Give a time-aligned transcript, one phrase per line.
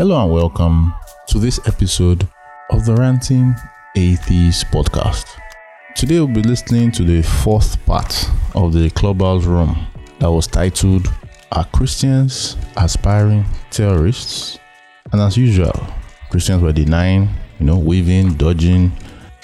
[0.00, 0.94] Hello and welcome
[1.28, 2.26] to this episode
[2.70, 3.54] of the Ranting
[3.94, 5.26] Atheist podcast.
[5.94, 9.76] Today we'll be listening to the fourth part of the Clubhouse Room
[10.18, 11.12] that was titled
[11.52, 14.58] Are Christians Aspiring Terrorists?
[15.12, 15.74] And as usual,
[16.30, 18.92] Christians were denying, you know, weaving, dodging,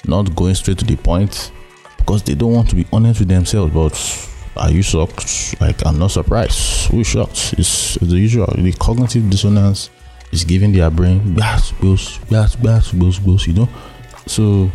[0.07, 1.51] not going straight to the point
[1.99, 3.71] because they don't want to be honest with themselves.
[3.75, 5.61] But are you shocked?
[5.61, 6.89] Like, I'm not surprised.
[6.89, 7.53] Who's shocked?
[7.59, 8.51] It's the usual.
[8.57, 9.91] The cognitive dissonance
[10.37, 13.69] is giving their brain gas, bills, gas, gas, bills, bills, you know.
[14.27, 14.69] So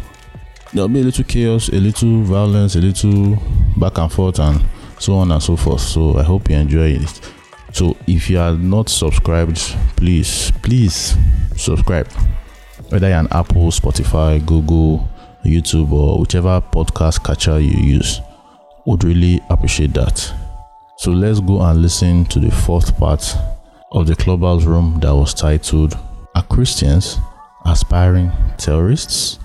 [0.72, 3.38] there'll be a little chaos, a little violence, a little
[3.76, 4.60] back and forth, and
[4.98, 5.80] so on and so forth.
[5.80, 7.20] So I hope you enjoy it.
[7.72, 9.58] So if you are not subscribed,
[9.96, 11.16] please, please
[11.56, 12.10] subscribe.
[12.88, 15.08] Whether you're on Apple, Spotify, Google,
[15.44, 18.20] YouTube, or whichever podcast catcher you use,
[18.84, 20.18] would really appreciate that.
[20.96, 23.22] So let's go and listen to the fourth part
[23.92, 25.98] of the clubhouse room that was titled
[26.34, 27.18] Are Christians
[27.66, 29.38] Aspiring Terrorists?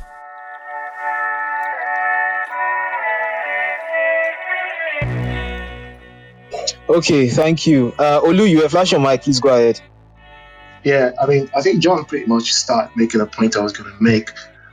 [6.90, 7.94] Okay, thank you.
[8.00, 9.22] Uh, Olu, you have flash your mic.
[9.22, 9.82] Please go ahead.
[10.84, 13.92] Yeah, I mean, I think John pretty much started making a point I was going
[13.92, 14.32] to make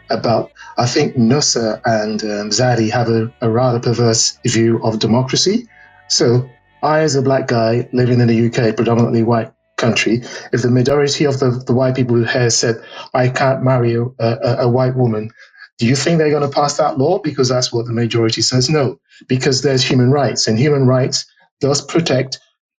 [0.09, 0.53] about.
[0.79, 5.67] I think Nusser and um, Zadi have a, a rather perverse view of democracy.
[6.09, 6.49] So,
[6.85, 10.23] I, as a black guy living in the UK, predominantly white country,
[10.53, 12.77] if the majority of the, the white people here said,
[13.13, 15.31] I can't marry a, a, a white woman,
[15.79, 18.71] do you think they're going to pass that law because that's what the majority says?
[18.71, 21.27] No, because there's human rights, and human rights
[21.61, 22.39] does protect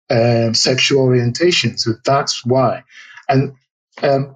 [0.09, 1.77] um, sexual orientation.
[1.77, 2.83] So that's why.
[3.27, 3.53] And
[4.01, 4.35] um,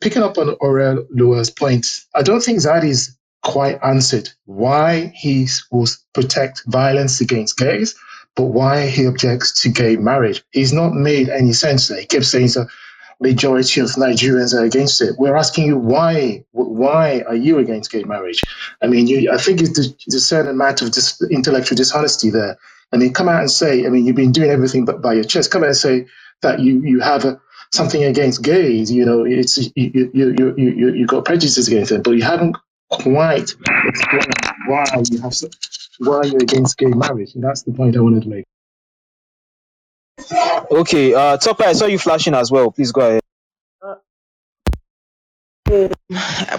[0.00, 6.62] picking up on Oreoluwa's point, I don't think Zadi's quite answered why he will protect
[6.66, 7.94] violence against gays,
[8.36, 10.42] but why he objects to gay marriage.
[10.52, 11.88] He's not made any sense.
[11.88, 12.68] He keeps saying the
[13.20, 15.14] majority of Nigerians are against it.
[15.18, 16.44] We're asking you why.
[16.52, 18.42] Why are you against gay marriage?
[18.82, 22.58] I mean, you, I think it's a certain amount of dis- intellectual dishonesty there.
[22.92, 25.24] I mean, come out and say, I mean, you've been doing everything but by your
[25.24, 25.50] chest.
[25.50, 26.06] Come out and say
[26.42, 27.40] that you, you have a,
[27.72, 28.90] something against gays.
[28.90, 32.56] You know, it's you you you you you got prejudices against them, but you haven't
[32.90, 33.54] quite
[33.86, 34.34] explained
[34.66, 35.34] why you have
[36.00, 37.34] why are you're against gay marriage.
[37.34, 38.46] And that's the point I wanted to make.
[40.70, 42.70] Okay, uh, Topa, I saw you flashing as well.
[42.72, 43.22] Please go ahead.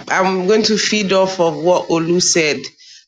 [0.08, 2.58] I'm going to feed off of what Olu said.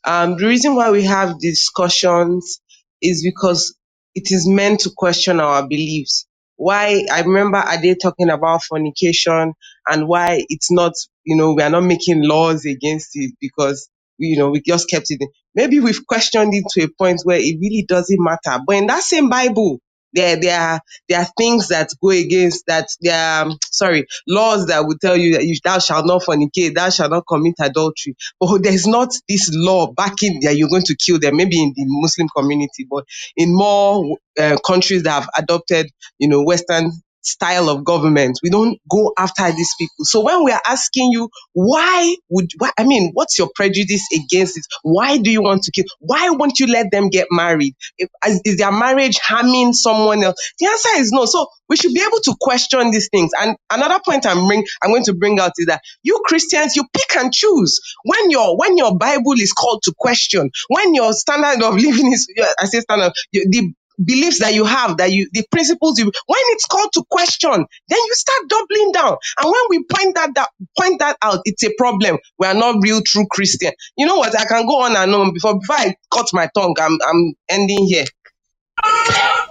[0.06, 2.60] Um, the reason why we have discussions
[3.02, 3.76] is because
[4.14, 6.26] it is meant to question our beliefs.
[6.56, 9.54] Why I remember Ade talking about fornication
[9.88, 10.92] and why it's not,
[11.24, 15.06] you know, we are not making laws against it because you know we just kept
[15.10, 15.18] it.
[15.20, 15.28] In.
[15.54, 18.62] Maybe we've questioned it to a point where it really doesn't matter.
[18.66, 19.80] But in that same Bible,
[20.14, 22.88] there, there are there are things that go against that.
[23.00, 26.90] There are sorry laws that will tell you that you thou shalt not fornicate, thou
[26.90, 28.16] shalt not commit adultery.
[28.40, 31.36] But there's not this law backing that you're going to kill them.
[31.36, 33.04] Maybe in the Muslim community, but
[33.36, 35.88] in more uh, countries that have adopted,
[36.18, 36.92] you know, Western
[37.26, 38.38] style of government.
[38.42, 40.04] We don't go after these people.
[40.04, 44.58] So when we are asking you, why would, why, I mean, what's your prejudice against
[44.58, 44.64] it?
[44.82, 45.84] Why do you want to kill?
[46.00, 47.74] Why won't you let them get married?
[47.98, 48.10] If,
[48.44, 50.36] is their marriage harming someone else?
[50.60, 51.26] The answer is no.
[51.26, 53.32] So we should be able to question these things.
[53.40, 56.84] And another point I'm bring, I'm going to bring out is that you Christians, you
[56.94, 61.62] pick and choose when your when your Bible is called to question, when your standard
[61.64, 62.28] of living is,
[62.60, 66.66] I say standard, the beliefs that you have, that you, the principles you, when it's
[66.66, 69.16] called to question, then you start doubling down.
[69.38, 72.18] And when we point that, that point that out, it's a problem.
[72.38, 73.72] We are not real true Christian.
[73.96, 74.38] You know what?
[74.38, 76.74] I can go on and on before before I cut my tongue.
[76.80, 78.04] I'm I'm ending here.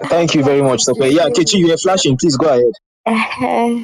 [0.04, 1.12] Thank you very much, Okay.
[1.12, 2.18] Yeah, Kechi, you are flashing.
[2.18, 2.74] Please go ahead.
[3.06, 3.84] Uh,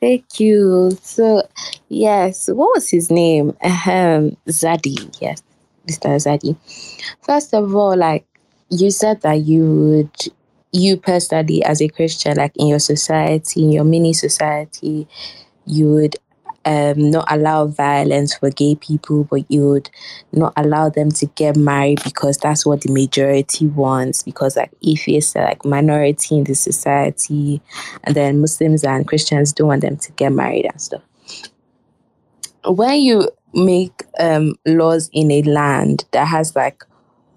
[0.00, 0.90] thank you.
[1.02, 1.46] So,
[1.88, 3.50] yes, what was his name?
[3.62, 5.16] Um, Zadi.
[5.20, 5.42] Yes,
[5.86, 6.16] Mr.
[6.16, 6.56] Zadi.
[7.22, 8.26] First of all, like
[8.70, 10.32] you said that you would
[10.72, 15.06] you personally as a christian like in your society in your mini society
[15.66, 16.16] you would
[16.66, 19.90] um, not allow violence for gay people, but you would
[20.32, 24.22] not allow them to get married because that's what the majority wants.
[24.22, 27.60] Because like atheists are like minority in the society,
[28.04, 31.02] and then Muslims and Christians don't want them to get married and stuff.
[32.64, 36.82] When you make um, laws in a land that has like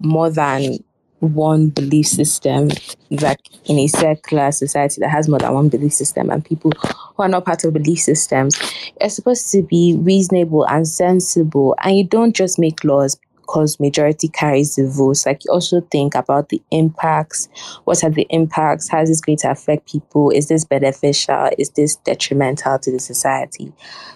[0.00, 0.78] more than
[1.20, 2.68] one belief system,
[3.10, 6.72] like in a secular society that has more than one belief system, and people
[7.16, 8.56] who are not part of belief systems,
[9.00, 11.74] are supposed to be reasonable and sensible.
[11.82, 13.18] And you don't just make laws
[13.48, 15.24] because majority carries the votes.
[15.24, 17.48] Like you also think about the impacts.
[17.84, 18.88] What are the impacts?
[18.90, 20.30] How is this going to affect people?
[20.30, 21.48] Is this beneficial?
[21.56, 23.72] Is this detrimental to the society?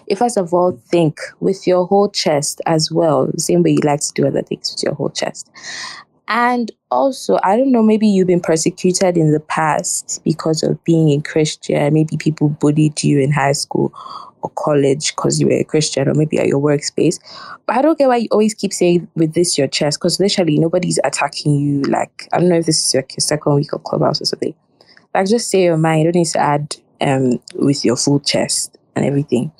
[0.07, 4.01] You first of all think with your whole chest as well, same way you like
[4.01, 5.49] to do other things with your whole chest.
[6.27, 11.09] And also, I don't know, maybe you've been persecuted in the past because of being
[11.09, 11.93] a Christian.
[11.93, 13.93] Maybe people bullied you in high school
[14.41, 17.19] or college because you were a Christian, or maybe at your workspace.
[17.65, 20.59] But I don't get why you always keep saying with this your chest because literally
[20.59, 21.81] nobody's attacking you.
[21.83, 24.53] Like, I don't know if this is your second week of Clubhouse or something.
[25.13, 26.01] Like, just say your mind.
[26.01, 29.51] You don't need to add um with your full chest and everything.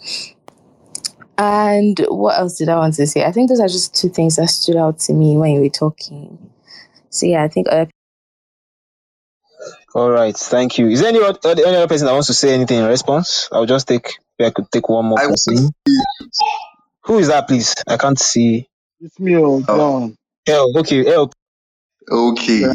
[1.38, 3.26] And what else did I want to say?
[3.26, 5.70] I think those are just two things that stood out to me when you were
[5.70, 6.52] talking.
[7.14, 7.90] So yeah, I think other
[9.94, 10.88] All right, thank you.
[10.90, 13.48] Is there any other, any other person that wants to say anything in response?
[13.52, 14.18] I'll just take.
[14.42, 15.70] I could take one more I person.
[17.04, 17.76] Who is that, please?
[17.88, 18.68] I can't see.
[19.00, 19.78] It's me, oh, oh.
[19.78, 20.16] John.
[20.48, 21.32] El, okay, El.
[22.12, 22.66] Okay.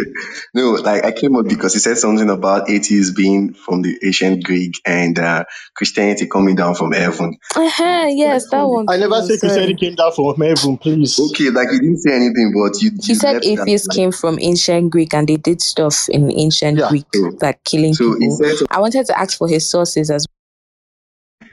[0.54, 4.44] no, like I came up because he said something about atheists being from the ancient
[4.44, 5.44] Greek and uh,
[5.74, 7.36] Christianity coming down from heaven.
[7.56, 8.86] uh-huh, yes, that one.
[8.88, 9.50] I never too, said sorry.
[9.50, 11.18] Christianity came down from heaven, please.
[11.18, 12.90] Okay, like he didn't say anything, but you.
[13.02, 16.30] He you said left that, like, came from ancient Greek and they did stuff in
[16.32, 16.88] ancient Yeah.
[16.88, 18.36] Greek, So- like killing So he people.
[18.36, 20.26] said I wanted to ask for his sources as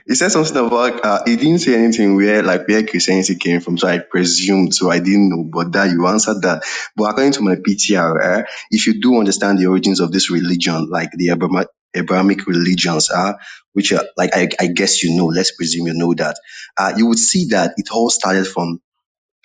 [0.08, 3.78] he said something about uh, he didn't say anything where like where Christianity came from,
[3.78, 6.64] so I presumed, so I didn't know, but that you answered that.
[6.96, 10.88] But according to my PTR, eh, if you do understand the origins of this religion,
[10.90, 11.66] like the Abraham,
[11.96, 13.34] Abrahamic religions, uh,
[13.74, 16.38] which are like I, I guess you know, let's presume you know that,
[16.78, 18.80] uh, you would see that it all started from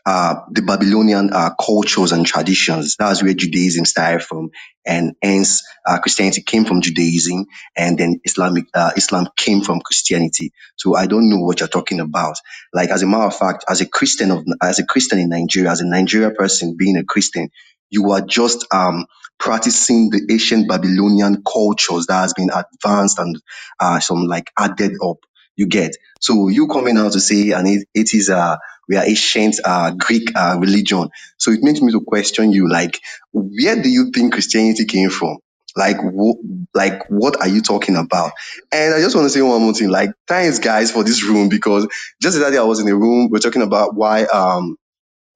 [0.05, 2.97] uh, the Babylonian uh, cultures and traditions.
[2.99, 4.51] That's where Judaism started from,
[4.85, 7.45] and hence uh, Christianity came from Judaism,
[7.77, 10.53] and then Islamic uh, Islam came from Christianity.
[10.77, 12.35] So I don't know what you're talking about.
[12.73, 15.71] Like as a matter of fact, as a Christian of as a Christian in Nigeria,
[15.71, 17.49] as a Nigeria person being a Christian,
[17.89, 19.05] you are just um
[19.39, 23.41] practicing the ancient Babylonian cultures that has been advanced and
[23.79, 25.17] uh, some like added up.
[25.57, 28.57] You get so you coming out to say and it, it is uh
[28.89, 31.09] we are ancient uh, Greek uh, religion.
[31.37, 32.99] So it makes me to question you, like,
[33.33, 35.37] where do you think Christianity came from?
[35.75, 36.39] Like, wh-
[36.75, 38.31] like, what are you talking about?
[38.71, 39.89] And I just want to say one more thing.
[39.89, 41.87] Like, thanks, guys, for this room because
[42.21, 43.29] just the other day I was in a room.
[43.31, 44.77] We're talking about why um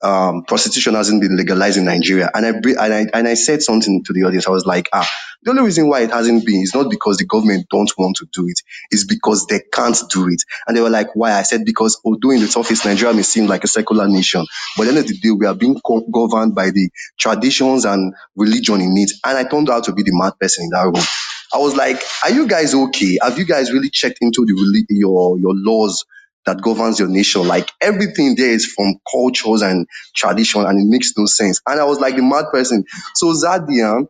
[0.01, 2.29] um, prostitution hasn't been legalized in Nigeria.
[2.33, 4.47] And I, and I and I said something to the audience.
[4.47, 5.09] I was like, ah,
[5.43, 8.27] the only reason why it hasn't been is not because the government don't want to
[8.33, 8.59] do it.
[8.91, 10.41] It's because they can't do it.
[10.67, 11.33] And they were like, why?
[11.33, 14.45] I said because although in the surface Nigeria may seem like a secular nation,
[14.77, 16.89] but at the end of the day we are being co- governed by the
[17.19, 19.11] traditions and religion in it.
[19.25, 21.05] And I turned out to be the mad person in that room.
[21.53, 23.17] I was like, are you guys okay?
[23.21, 26.05] Have you guys really checked into the your your laws?
[26.47, 27.47] That governs your nation.
[27.47, 31.61] Like everything there is from cultures and tradition, and it makes no sense.
[31.67, 32.85] And I was like the mad person.
[33.15, 34.07] So Zadia,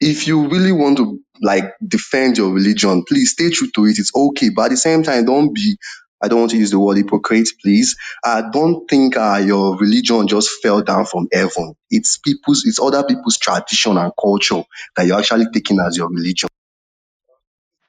[0.00, 3.98] if you really want to like defend your religion, please stay true to it.
[3.98, 5.76] It's okay, but at the same time, don't be.
[6.22, 7.96] I don't want to use the word hypocrite, please.
[8.24, 11.74] Uh, don't think uh, your religion just fell down from heaven.
[11.90, 14.64] It's people's, it's other people's tradition and culture
[14.96, 16.48] that you're actually taking as your religion.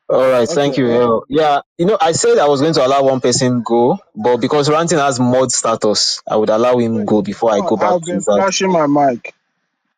[0.10, 0.90] All right, thank Okay, you.
[0.90, 1.25] El.
[1.30, 4.69] Yeah, you know, I said I was going to allow one person go, but because
[4.69, 8.06] ranting has mod status, I would allow him go before I no, go back I've
[8.12, 8.45] to been that.
[8.45, 9.33] flashing my mic.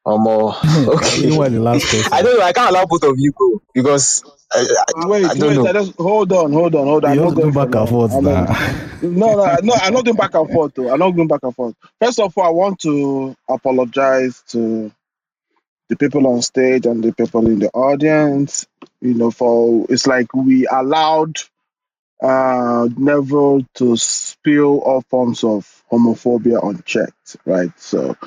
[0.05, 0.55] Or more.
[1.17, 1.37] you Okay.
[1.37, 2.13] were the last person.
[2.13, 2.45] I don't know.
[2.45, 4.23] I can't allow both of you go because
[4.53, 5.73] I, I, Wait, I don't wait, I know.
[5.73, 7.11] just hold on, hold on, hold on.
[7.11, 7.89] You I'm have not to do going for back and long.
[7.89, 8.47] forth I'm not, now.
[9.01, 10.91] no, no, no, I'm not doing back and forth though.
[10.91, 11.75] I'm not going back and forth.
[12.01, 14.91] First of all, I want to apologize to
[15.89, 18.67] the people on stage and the people in the audience.
[19.01, 21.37] You know, for it's like we allowed
[22.21, 27.71] uh Neville to spill all forms of homophobia unchecked, right?
[27.79, 28.17] So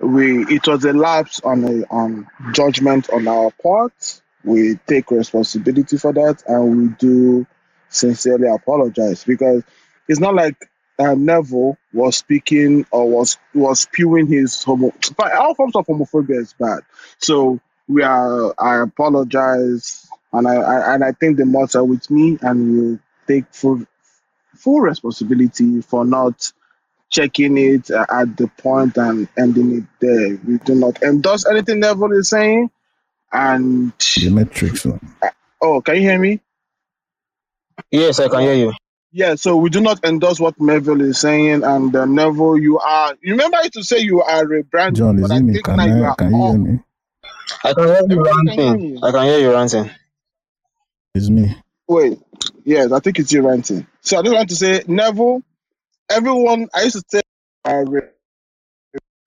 [0.00, 4.22] we it was a lapse on a on judgment on our part.
[4.44, 7.46] We take responsibility for that and we do
[7.88, 9.62] sincerely apologize because
[10.08, 10.56] it's not like
[10.98, 16.40] uh, Neville was speaking or was was spewing his homo but all forms of homophobia
[16.40, 16.80] is bad.
[17.18, 22.10] So we are I apologize and I, I and I think the mods are with
[22.10, 23.82] me and we take full
[24.54, 26.52] full responsibility for not
[27.10, 30.38] checking it uh, at the point and ending it there.
[30.46, 32.70] We do not endorse anything Neville is saying.
[33.32, 34.84] And the metrics.
[34.84, 34.98] no.
[35.60, 36.40] oh, can you hear me?
[37.90, 38.72] Yes, I can hear you.
[39.12, 41.64] Yeah, so we do not endorse what Neville is saying.
[41.64, 43.14] And uh, Neville, you are.
[43.22, 44.96] You remember I to say you are a brand.
[44.96, 45.62] John, is but I it me?
[45.62, 46.80] Can now you Can you hear me?
[47.64, 49.04] I can hear you Everybody can hear ranting.
[49.04, 49.90] I can hear you ranting.
[51.16, 51.56] It's me.
[51.88, 52.20] Wait,
[52.64, 53.86] yes, I think it's you ranting.
[54.02, 55.42] So I just want to say, Neville,
[56.10, 56.68] everyone.
[56.74, 57.22] I used to say.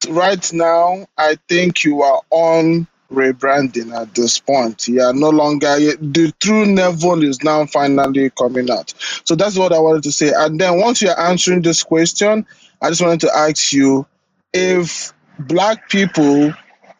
[0.09, 4.87] Right now, I think you are on rebranding at this point.
[4.87, 8.93] You are no longer the true Neville is now finally coming out.
[9.25, 10.31] So that's what I wanted to say.
[10.35, 12.45] And then once you're answering this question,
[12.81, 14.05] I just wanted to ask you
[14.53, 16.53] if black people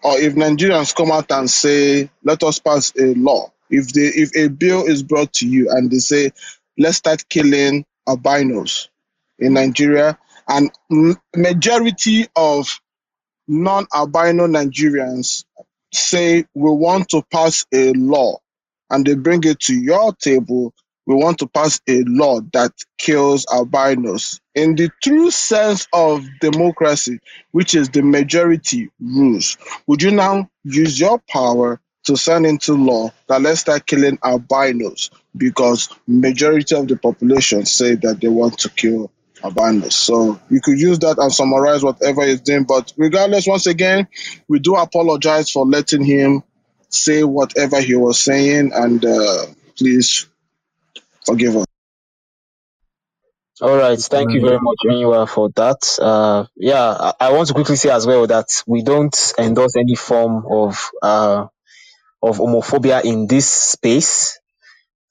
[0.04, 4.36] or if Nigerians come out and say, let us pass a law, if they if
[4.36, 6.32] a bill is brought to you and they say,
[6.78, 8.90] let's start killing albinos
[9.38, 10.72] in Nigeria, and
[11.36, 12.68] majority of
[13.48, 15.46] non-albino Nigerians
[15.94, 18.38] say we want to pass a law
[18.90, 20.74] and they bring it to your table,
[21.06, 24.40] we want to pass a law that kills albinos.
[24.56, 27.20] In the true sense of democracy,
[27.52, 29.58] which is the majority rules,
[29.88, 35.12] would you now use your power to sign into law that let's start killing albinos
[35.38, 39.12] because majority of the population say that they want to kill
[39.44, 39.94] albinos.
[39.94, 42.64] So you could use that and summarize whatever he's doing.
[42.64, 44.08] But regardless, once again,
[44.48, 46.42] we do apologize for letting him
[46.90, 49.46] say whatever he was saying, and uh,
[49.78, 50.28] please
[51.24, 51.66] forgive us.
[53.62, 56.00] All right, thank you very much, for that.
[56.02, 59.96] Uh, yeah, I, I want to quickly say as well that we don't endorse any
[59.96, 61.48] form of uh,
[62.24, 64.40] of homophobia in this space,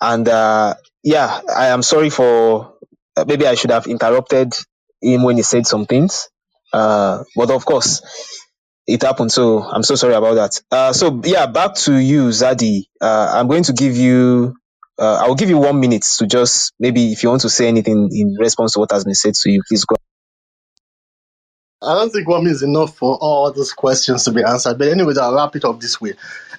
[0.01, 2.75] and uh, yeah, I am sorry for
[3.17, 4.55] uh, maybe I should have interrupted
[5.03, 6.29] him when he said some things,
[6.73, 8.03] uh, but of course
[8.87, 9.33] it happened.
[9.33, 10.61] So I'm so sorry about that.
[10.71, 12.85] Uh, so yeah, back to you, Zadi.
[13.01, 14.57] Uh, I'm going to give you.
[14.99, 17.69] Uh, I will give you one minute to just maybe if you want to say
[17.69, 19.97] anything in response to what has been said to you, please go.
[21.83, 24.79] I don't think one minute is enough for all those questions to be answered.
[24.79, 26.15] But anyways, I'll wrap it up this way.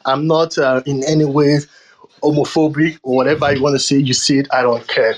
[0.05, 1.59] I'm not uh, in any way
[2.23, 3.97] homophobic or whatever you want to say.
[3.97, 4.47] You say it.
[4.53, 5.15] I don't care.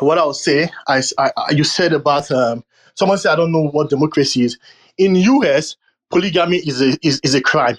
[0.00, 2.64] What I'll say, I, I- you said about um,
[2.94, 4.58] someone said I don't know what democracy is.
[4.98, 5.76] In US,
[6.10, 7.78] polygamy is a is, is a crime.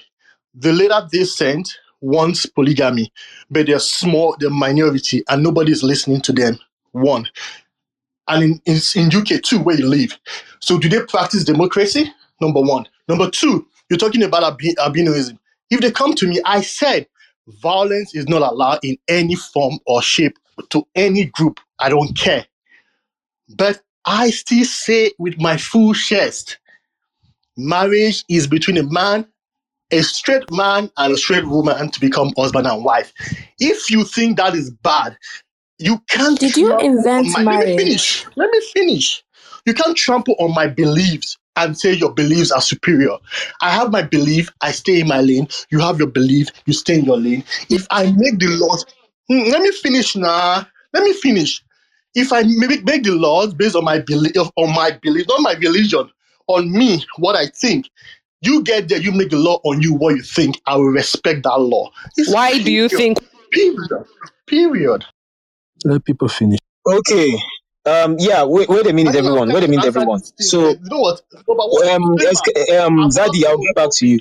[0.55, 3.11] The Latter-day Saints wants polygamy,
[3.51, 6.57] but they're small, they're minority, and nobody's listening to them.
[6.93, 7.27] One.
[8.27, 10.17] And in, in, in UK too, where you live.
[10.61, 12.11] So do they practice democracy?
[12.41, 12.87] Number one.
[13.09, 15.37] Number two, you're talking about albi- albinoism.
[15.69, 17.07] If they come to me, I said
[17.61, 20.37] violence is not allowed in any form or shape
[20.69, 21.59] to any group.
[21.79, 22.45] I don't care.
[23.49, 26.59] But I still say with my full chest,
[27.57, 29.27] marriage is between a man,
[29.91, 33.13] a straight man, and a straight woman to become husband and wife.
[33.59, 35.17] If you think that is bad,
[35.79, 37.79] you can't Did you invent my let me marriage?
[37.79, 38.25] finish.
[38.35, 39.23] Let me finish.
[39.65, 43.17] You can't trample on my beliefs and say your beliefs are superior.
[43.61, 45.47] I have my belief, I stay in my lane.
[45.69, 47.43] You have your belief, you stay in your lane.
[47.69, 48.85] If I make the laws,
[49.29, 50.67] Hmm, let me finish now.
[50.93, 51.63] Let me finish.
[52.13, 55.53] If I make, make the laws based on my belief, on my belief, not my
[55.53, 56.09] religion,
[56.47, 57.89] on me, what I think.
[58.41, 60.61] You get there, you make the law on you what you think.
[60.67, 61.91] I will respect that law.
[62.15, 63.17] It's Why do you think
[63.51, 64.05] Period.
[64.47, 65.05] Period.
[65.83, 66.59] Let people finish.
[66.85, 67.37] Okay.
[67.85, 68.17] Um.
[68.19, 68.45] Yeah.
[68.45, 68.69] Wait.
[68.69, 69.49] Wait a minute, everyone.
[69.51, 70.21] Wait a minute, everyone.
[70.39, 70.69] So.
[70.71, 71.21] You know what?
[71.33, 72.19] No, but what um, um,
[72.81, 74.19] I'm not Zadi, I'll get back to you.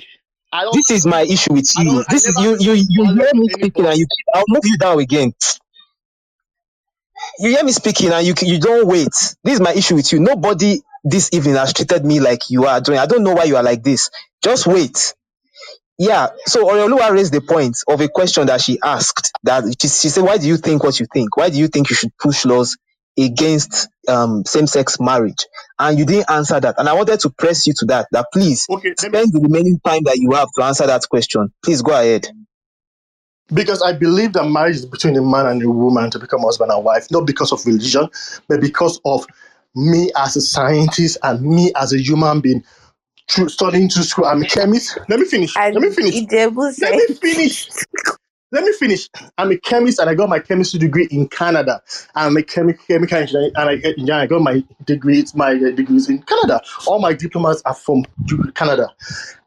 [0.51, 2.03] I This is my issue with you.
[2.09, 2.57] This is you.
[2.59, 2.73] You.
[2.89, 4.07] You hear me speaking, and you.
[4.33, 5.33] I'll move you down again.
[7.39, 8.33] You hear me speaking, and you.
[8.41, 9.13] You don't wait.
[9.43, 10.19] This is my issue with you.
[10.21, 12.99] Nobody this evening has treated me like you are doing.
[12.99, 14.11] I don't know why you are like this.
[14.43, 15.15] Just wait.
[15.99, 16.29] Yeah.
[16.47, 19.31] So Oreoluwa raised the point of a question that she asked.
[19.43, 21.37] That she, she said, "Why do you think what you think?
[21.37, 22.77] Why do you think you should push laws
[23.17, 25.45] against um, same-sex marriage?"
[25.79, 26.75] And you didn't answer that.
[26.77, 28.07] And I wanted to press you to that.
[28.11, 31.03] That please Okay, let me spend the remaining time that you have to answer that
[31.09, 31.51] question.
[31.63, 32.27] Please go ahead.
[33.53, 36.71] because I believe that marriage is between a man and a woman to become husband
[36.71, 38.09] and wife, not because of religion,
[38.47, 39.25] but because of
[39.75, 42.63] me as a scientist and me as a human being.
[43.27, 44.99] Through studying to school, I'm a chemist.
[45.09, 45.55] Let me finish.
[45.55, 46.13] Let me finish.
[46.79, 47.67] Let me finish.
[48.51, 49.09] Let me finish.
[49.37, 51.81] I'm a chemist and I got my chemistry degree in Canada.
[52.15, 56.61] I'm a chemi- chemical engineer and I, I got my degrees, my degrees in Canada.
[56.87, 58.05] All my diplomas are from
[58.55, 58.89] Canada.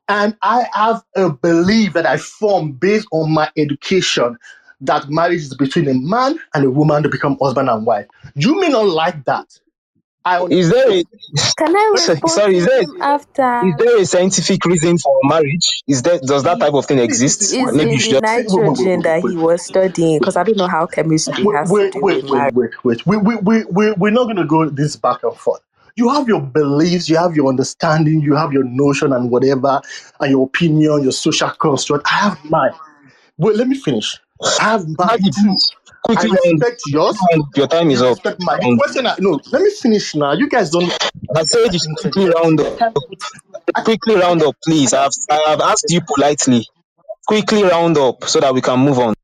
[0.08, 4.36] And I have a belief that I form based on my education
[4.82, 8.06] that marriage is between a man and a woman to become husband and wife.
[8.34, 9.58] You may not like that.
[10.28, 11.04] I Is there a
[11.56, 12.56] Can I so- sorry?
[12.58, 13.62] Is there after?
[13.66, 15.66] is there a scientific reason for marriage?
[15.88, 17.42] Is there does that type of thing exist?
[17.42, 20.18] Is Maybe you in should the just Wait, wait, wait, nitrogen that he was studying?
[20.18, 22.54] Because I don't know how chemistry wait, has to do wait, with wait, marriage.
[22.54, 23.06] wait, wait.
[23.06, 25.62] We, we, we, we, we're not going to go this back and forth.
[25.96, 29.80] You have your beliefs, you have your understanding, you have your notion and whatever,
[30.20, 32.06] and your opinion, your social construct.
[32.12, 32.72] I have mine.
[33.38, 34.18] Wait, let me finish.
[34.60, 35.56] I have mine too.
[36.08, 36.62] I quickly round.
[36.62, 37.18] respect yours.
[37.54, 38.22] Your time is up.
[38.22, 40.32] The question, no, let me finish now.
[40.32, 40.90] You guys don't
[41.36, 42.94] I said you should quickly round up.
[43.84, 44.94] quickly round up, please.
[44.94, 46.66] I've I have asked you politely.
[47.26, 49.14] Quickly round up so that we can move on.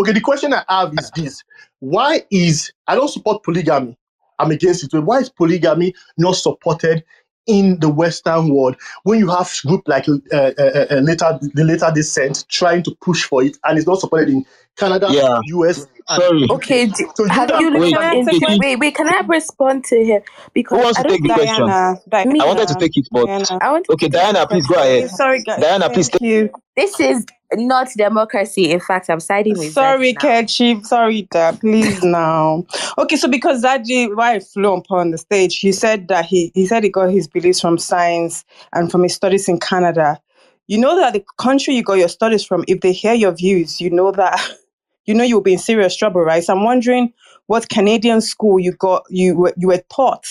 [0.00, 1.42] Okay, the question I have is this:
[1.80, 3.98] Why is I don't support polygamy?
[4.38, 4.98] I'm against it.
[4.98, 7.04] Why is polygamy not supported
[7.46, 12.02] in the Western world when you have group like uh, uh, uh, later the Latter-day
[12.02, 14.44] Saints trying to push for it and it's not supported in
[14.76, 15.40] Canada, Yeah.
[15.56, 16.46] US, Sorry.
[16.50, 19.22] Okay, d- so you have can you Wait, looked into take wait, wait, can I
[19.28, 20.22] respond to him?
[20.70, 21.66] who Because wants I to don't take the think question?
[21.68, 21.96] Diana?
[22.40, 22.76] I wanted to Diana.
[22.76, 23.46] take it, but Diana.
[23.60, 25.10] I okay, to Diana, please go ahead.
[25.10, 25.60] Sorry, guys.
[25.62, 26.50] Diana, please Thank take you.
[26.76, 28.70] This is not democracy.
[28.70, 30.20] In fact, I'm siding with Sorry, now.
[30.20, 30.84] Kechi.
[30.84, 31.60] Sorry, Dad.
[31.60, 32.64] Please now.
[32.98, 36.66] Okay, so because Zadi, why I flew upon the stage, he said that he he
[36.66, 40.20] said he got his beliefs from science and from his studies in Canada.
[40.66, 43.80] You know that the country you got your studies from, if they hear your views,
[43.80, 44.40] you know that
[45.06, 46.42] you know you'll be in serious trouble, right?
[46.42, 47.12] So I'm wondering
[47.46, 50.24] what Canadian school you got you were you were taught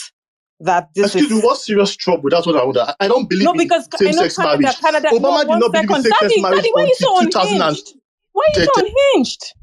[0.63, 2.29] that this excuse me, is what serious trouble?
[2.29, 2.77] That's what I would.
[2.77, 4.79] I don't believe no in because I same-sex Canada, marriage.
[4.79, 5.07] Canada.
[5.09, 7.19] Obama No, did one not believe in same-sex Daddy, marriage Daddy, why are you so
[7.19, 7.93] until 2000 unhinged?
[8.33, 9.53] Why are you so unhinged?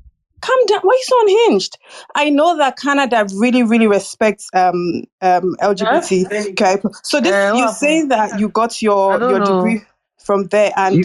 [0.41, 0.81] Calm down.
[0.83, 1.79] Why are you so unhinged?
[2.15, 6.51] I know that Canada really, really respects um um LGBT.
[6.53, 7.77] Okay, so this Uh, you're happened?
[7.77, 9.47] saying that you got your your know.
[9.47, 9.83] degree
[10.25, 11.05] from there and You,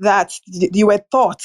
[0.00, 1.42] that you were taught.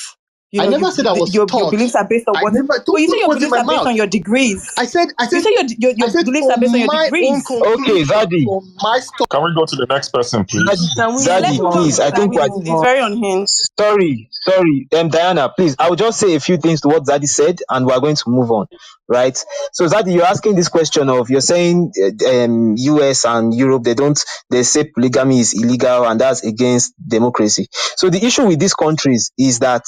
[0.53, 2.53] You I never you, said I was your your beliefs are based on I what.
[2.53, 2.67] never.
[2.67, 4.74] But Don't you say put your beliefs my are based on your degrees.
[4.77, 5.10] I said.
[5.19, 5.43] I You said.
[5.43, 7.45] say your, your, your said, beliefs are from based on your degrees.
[7.65, 8.45] Okay, conclusion, Zadi,
[8.83, 9.29] my stuff.
[9.29, 10.69] Can we go to the next person, please?
[10.69, 12.00] Zadi, Can we Yeah, let's Zadi, move move on please.
[12.00, 12.83] I think we we're it's, move on?
[12.86, 13.51] very unhinged.
[13.79, 14.88] sorry, sorry.
[14.95, 15.75] Um, Diana, please.
[15.79, 18.29] I will just say a few things to what Zadi said, and we're going to
[18.29, 18.67] move on,
[19.07, 19.38] right?
[19.74, 23.95] So, Zadi, you're asking this question of you're saying uh, um, US and Europe they
[23.95, 24.19] don't
[24.51, 27.67] they say polygamy is illegal and that's against democracy.
[27.98, 29.83] So the issue with these countries is that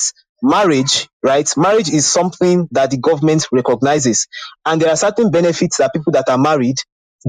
[0.45, 1.49] marriage, right?
[1.57, 4.27] Marriage is something that the government recognizes,
[4.65, 6.77] and there are certain benefits that people that are married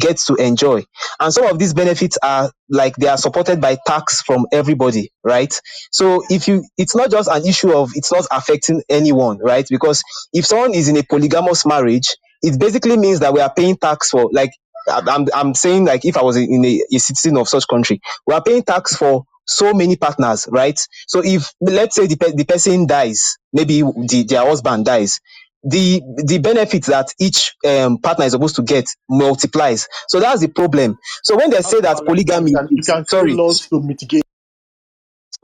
[0.01, 0.85] get to enjoy.
[1.21, 5.53] And some of these benefits are like they are supported by tax from everybody right?
[5.93, 9.67] So if you it's not just an issue of it's not affecting anyone right?
[9.71, 13.77] Because if someone is in a polygamous marriage it basically means that we are paying
[13.77, 14.51] tax for like
[14.89, 18.35] i'm i'm saying like if i was in a, a citizen of such country we
[18.35, 20.79] are paying tax for so many partners right?
[21.07, 25.21] So if let's say the, pe- the person dies maybe the, their husband dies
[25.65, 29.89] the the benefits that each um, partner is supposed to get multiplies.
[30.09, 30.97] So that's the problem.
[31.25, 33.35] So when they say that polygamy You can, sorry.
[33.35, 34.23] laws to mitigate.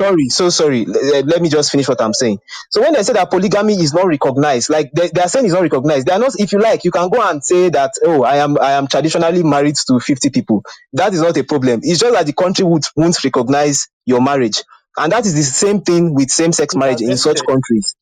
[0.03, 2.39] Sorry so sorry L- uh, let me just finish what i'm saying
[2.71, 5.55] so when they say that polygamy is not recognized like they, they are saying it's
[5.55, 8.25] not recognized they are not if you like you can go and say that oh
[8.25, 10.63] i am i am traditionally married to 50 people
[10.95, 14.63] that is not a problem it's just that the country would won't recognize your marriage
[14.99, 17.49] and that is the same thing with same-sex You marriage in such arrested.
[17.49, 17.95] countries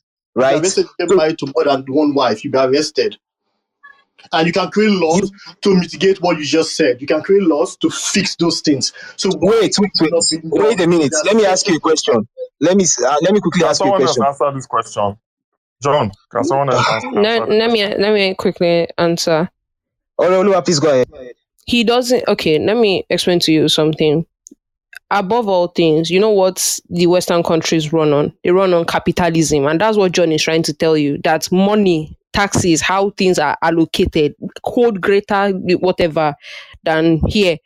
[0.48, 0.86] You right arrested.
[0.98, 2.44] You get so married to more than one wife.
[2.44, 3.18] You be arrested.
[4.32, 5.30] And you can create laws
[5.62, 7.00] to mitigate what you just said.
[7.00, 8.92] You can create laws to fix those things.
[9.16, 10.12] So wait wait wait
[10.44, 12.26] wait a minute let me ask you a question
[12.60, 14.66] let me uh, let me quickly Can ask you a someone else question answer this
[14.66, 15.16] question?
[15.82, 19.50] John, can someone else ans- Let, answer let me let me quickly answer.
[20.18, 21.08] Oh no, no, please go ahead
[21.66, 22.28] He doesn't.
[22.28, 24.26] Okay, let me explain to you something.
[25.12, 28.32] Above all things, you know what the Western countries run on?
[28.44, 31.18] They run on capitalism, and that's what John is trying to tell you.
[31.24, 36.34] That money, taxes, how things are allocated, hold greater whatever
[36.84, 37.58] than here.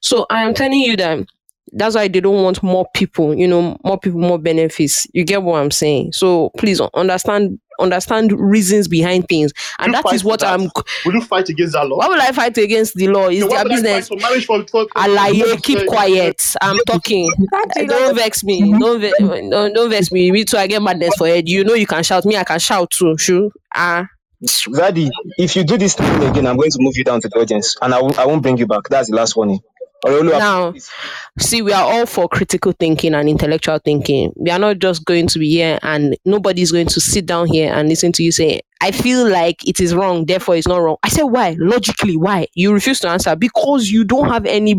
[0.00, 1.26] So I am telling you that
[1.72, 5.06] that's why they don't want more people, you know, more people, more benefits.
[5.12, 6.12] You get what I'm saying?
[6.12, 9.52] So please understand understand reasons behind things.
[9.78, 10.52] And you that fight is for what that?
[10.58, 10.70] I'm
[11.04, 11.98] Will you fight against that law?
[11.98, 13.28] why will I fight against the law?
[13.28, 14.08] Is It's why their will I business.
[14.08, 16.42] for marriage for for, for Alaye, keep quiet.
[16.60, 17.30] I'm talking.
[17.86, 18.72] Don't vex me.
[18.78, 19.12] Don't, ve-
[19.50, 20.30] don't, don't vex me.
[20.30, 20.56] Me too.
[20.56, 21.48] I get madness for head.
[21.48, 22.24] You know you can shout.
[22.24, 23.16] Me, I can shout too.
[23.18, 23.50] Sure.
[23.74, 24.06] Ah.
[24.44, 27.36] Zadi, if you do this thing again, I'm going to move you down to the
[27.38, 28.84] audience and I won't, I won't bring you back.
[28.88, 29.60] That's the last warning.
[30.04, 30.74] Now,
[31.38, 34.32] see, we are all for critical thinking and intellectual thinking.
[34.36, 37.72] We are not just going to be here and nobody's going to sit down here
[37.72, 40.96] and listen to you say, I feel like it is wrong, therefore it's not wrong.
[41.02, 41.54] I said, why?
[41.58, 42.46] Logically, why?
[42.54, 44.74] You refuse to answer because you don't have any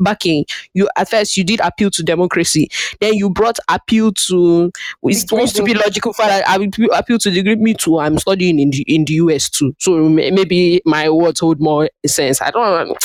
[0.00, 0.46] backing.
[0.72, 4.72] You at first you did appeal to democracy, then you brought appeal to
[5.02, 6.14] it supposed to be logical.
[6.14, 6.56] Father, I
[6.94, 7.58] appeal to the group.
[7.58, 7.98] Me too.
[7.98, 12.40] I'm studying in the in the US too, so maybe my words hold more sense.
[12.40, 12.96] I don't.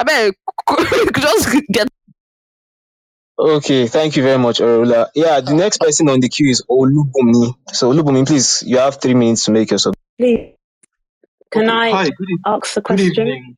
[0.00, 0.34] I bet
[1.16, 1.88] just get
[3.38, 5.08] Okay, thank you very much, Orula.
[5.14, 7.54] Yeah, the next person on the queue is Olubumi.
[7.72, 9.94] So, Olubumi, please, you have three minutes to make your sub.
[10.18, 10.54] Please,
[11.52, 11.70] can Okay.
[11.70, 12.02] I Hi,
[12.46, 13.56] ask a good question?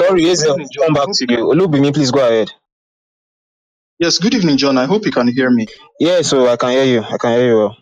[0.00, 0.86] Sorry, Good yes, I'll evening, John.
[0.86, 1.44] come back to you you.
[1.46, 2.50] Olubumi, please go ahead.
[3.98, 4.78] Yes, good evening, John.
[4.78, 5.66] I hope you can hear me.
[6.00, 7.02] Yeah, so I can hear you.
[7.02, 7.76] I can hear you well.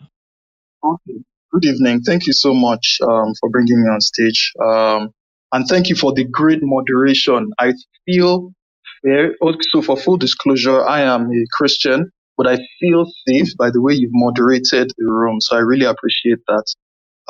[0.83, 1.19] Okay.
[1.51, 2.01] Good evening.
[2.01, 4.53] Thank you so much um, for bringing me on stage.
[4.63, 5.11] Um,
[5.53, 7.51] and thank you for the great moderation.
[7.59, 7.73] I
[8.05, 8.53] feel
[9.03, 9.35] fair.
[9.41, 13.93] Also, for full disclosure, I am a Christian, but I feel safe by the way
[13.93, 15.41] you've moderated the room.
[15.41, 16.65] So I really appreciate that.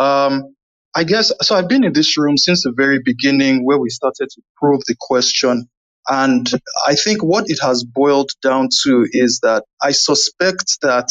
[0.04, 0.56] Um,
[0.96, 1.56] I guess so.
[1.56, 4.96] I've been in this room since the very beginning where we started to probe the
[5.00, 5.70] question.
[6.10, 6.50] And
[6.88, 11.08] I think what it has boiled down to is that I suspect that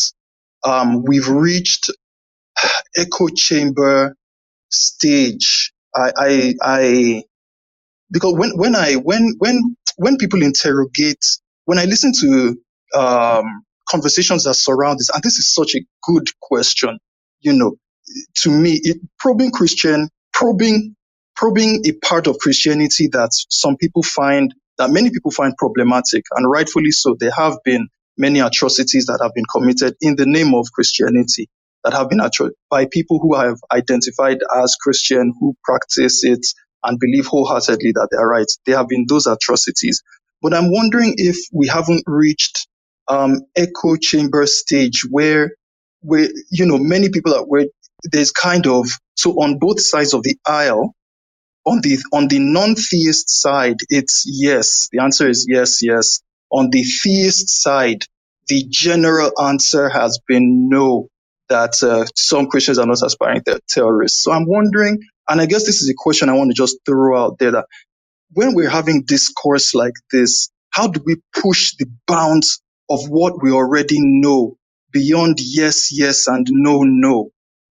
[0.64, 1.90] um, we've reached
[2.96, 4.16] echo chamber
[4.70, 5.72] stage.
[5.94, 7.22] I, I, I,
[8.12, 11.24] because when, when I, when, when, when people interrogate,
[11.66, 12.56] when I listen to,
[12.98, 16.98] um, conversations that surround this, and this is such a good question,
[17.40, 17.76] you know,
[18.38, 20.96] to me, it, probing Christian, probing,
[21.36, 26.50] probing a part of Christianity that some people find, that many people find problematic, and
[26.50, 27.16] rightfully so.
[27.18, 31.48] There have been many atrocities that have been committed in the name of Christianity
[31.84, 36.46] that have been atro- by people who have identified as Christian, who practice it
[36.84, 38.46] and believe wholeheartedly that they are right.
[38.66, 40.02] There have been those atrocities.
[40.42, 42.68] But I'm wondering if we haven't reached
[43.08, 45.52] um, echo chamber stage where,
[46.02, 47.66] where you know many people are where
[48.04, 50.94] there's kind of so on both sides of the aisle
[51.66, 56.82] on the on the non-theist side it's yes the answer is yes yes on the
[56.82, 58.04] theist side
[58.48, 61.08] the general answer has been no
[61.50, 65.66] that uh, some christians are not aspiring to terrorists so i'm wondering and i guess
[65.66, 67.64] this is a question i want to just throw out there that
[68.32, 72.60] when we're having discourse like this, how do we push the bounds
[72.90, 74.56] of what we already know
[74.92, 77.30] beyond yes, yes, and no, no?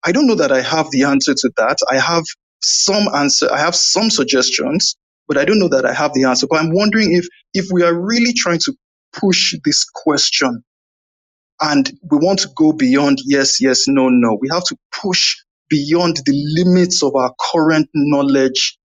[0.04, 1.78] I don't know that I have the answer to that.
[1.90, 2.24] I have
[2.62, 4.96] some answer, I have some suggestions,
[5.28, 6.46] but I don't know that I have the answer.
[6.48, 8.74] But I'm wondering if, if we are really trying to
[9.14, 10.64] push this question
[11.64, 14.38] and we want to go beyond yes, yes, no, no.
[14.40, 15.37] We have to push
[15.70, 18.79] beyond the limits of our current knowledge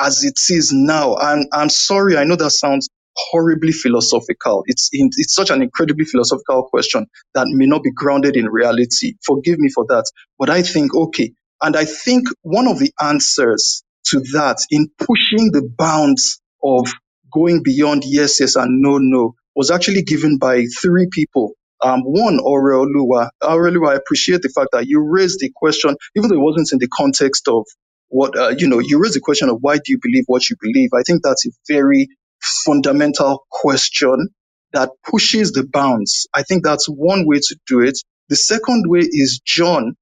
[0.00, 1.16] as it is now.
[1.16, 4.64] And I'm sorry, I know that sounds horribly philosophical.
[4.68, 9.14] It's in, it's such an incredibly philosophical question that may not be grounded in reality.
[9.26, 10.04] Forgive me for that.
[10.38, 11.32] But I think, okay.
[11.62, 16.88] And I think one of the answers to that in pushing the bounds of
[17.34, 21.54] going beyond yes, yes, and no, no was actually given by three people.
[21.82, 23.30] Um, one, Oreoluwa.
[23.42, 26.78] Oreoluwa, I appreciate the fact that you raised the question, even though it wasn't in
[26.78, 27.64] the context of
[28.08, 30.56] what, uh, you know, you raised the question of why do you believe what you
[30.60, 30.90] believe?
[30.94, 32.08] I think that's a very
[32.42, 34.28] fundamental question
[34.72, 36.28] that pushes the bounds.
[36.34, 37.98] I think that's one way to do it.
[38.28, 39.96] The second way is John.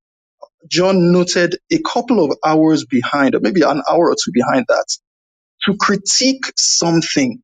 [0.70, 4.86] John noted a couple of hours behind, or maybe an hour or two behind that,
[5.66, 7.42] to critique something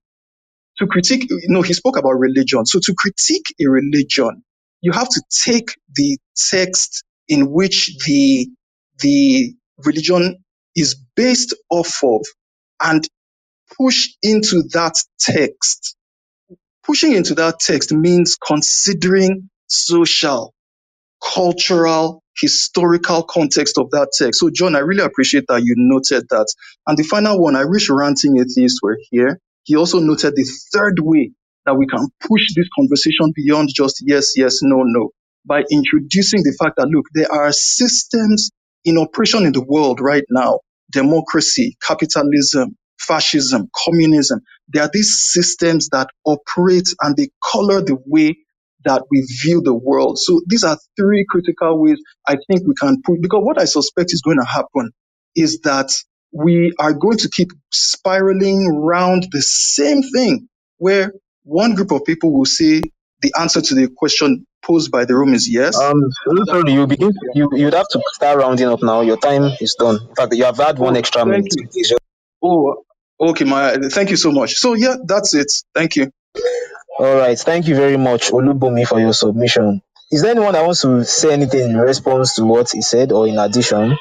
[0.81, 2.67] to critique, know, he spoke about religion.
[2.67, 4.45] So to critique a religion,
[4.83, 6.19] you have to take the
[6.51, 8.49] text in which the,
[9.01, 9.55] the
[9.87, 10.45] religion
[10.77, 12.23] is based off of
[12.83, 13.07] and
[13.79, 15.97] push into that text.
[16.85, 20.55] Pushing into that text means considering social,
[21.23, 24.41] cultural, historical context of that text.
[24.41, 26.47] So, John, I really appreciate that you noted that.
[26.87, 29.41] And the final one, I wish ranting atheists were here.
[29.71, 31.31] He also noted the third way
[31.65, 35.11] that we can push this conversation beyond just yes, yes, no, no,
[35.47, 38.51] by introducing the fact that, look, there are systems
[38.85, 40.59] in operation in the world right now
[40.91, 44.41] democracy, capitalism, fascism, communism.
[44.69, 48.39] There are these systems that operate and they color the way
[48.85, 50.19] that we view the world.
[50.19, 54.13] So these are three critical ways I think we can put, because what I suspect
[54.13, 54.91] is going to happen
[55.37, 55.91] is that
[56.33, 61.13] we are going to keep spiraling round the same thing where
[61.45, 62.83] one group of people will say
[63.23, 65.79] the answer to the question posed by the room is yes.
[65.81, 66.03] Um,
[66.47, 67.13] sorry, you begin.
[67.35, 69.03] You you'd have to start rounding up now.
[69.03, 69.99] Your time is done.
[70.09, 71.55] In fact, you have had one Oh, extra minute.
[71.75, 71.99] you.
[72.43, 72.85] Oh,
[73.21, 74.55] okay, my thank you so much.
[74.55, 75.53] So yeah, that's it.
[75.75, 76.11] Thank you.
[76.99, 77.39] All right.
[77.39, 79.83] Thank you very much, Olubumi, for your submission.
[80.11, 83.29] Is there anyone that wants to say anything in response to what he said, or
[83.29, 83.97] in addition?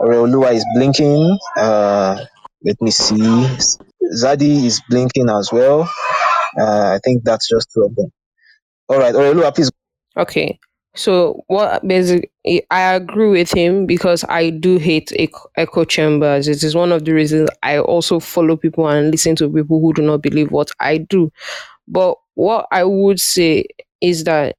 [0.00, 1.38] Olua is blinking.
[1.56, 2.24] Uh,
[2.62, 3.48] let me see.
[4.14, 5.90] Zadi is blinking as well.
[6.58, 8.12] Uh, I think that's just two of them.
[8.88, 9.70] All right, Olua, please.
[10.16, 10.58] Okay.
[10.96, 12.30] So what basically
[12.70, 16.46] I agree with him because I do hate echo, chambers.
[16.46, 19.92] It is one of the reasons I also follow people and listen to people who
[19.92, 21.32] do not believe what I do.
[21.88, 23.64] But what I would say
[24.00, 24.56] is that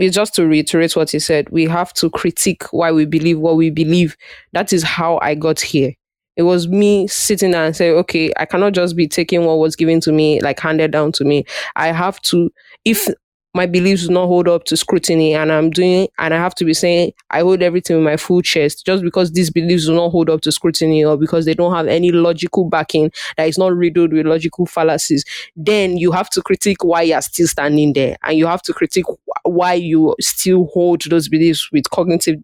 [0.00, 3.70] just to reiterate what he said, we have to critique why we believe what we
[3.70, 4.16] believe.
[4.52, 5.94] That is how I got here.
[6.36, 9.76] It was me sitting there and saying, okay, I cannot just be taking what was
[9.76, 11.44] given to me, like handed down to me.
[11.76, 12.50] I have to,
[12.84, 13.08] if
[13.54, 16.64] my beliefs do not hold up to scrutiny and I'm doing and I have to
[16.64, 20.10] be saying I hold everything with my full chest just because these beliefs do not
[20.10, 23.74] hold up to scrutiny or because they don't have any logical backing that is not
[23.74, 25.24] riddled with logical fallacies,
[25.56, 29.06] then you have to critique why you're still standing there and you have to critique
[29.44, 32.36] why you still hold those beliefs with cognitive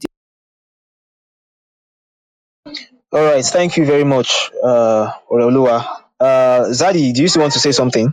[3.12, 5.84] All right, thank you very much, uh, Oreoluwa.
[6.20, 8.12] Uh, Zadi, do you still want to say something?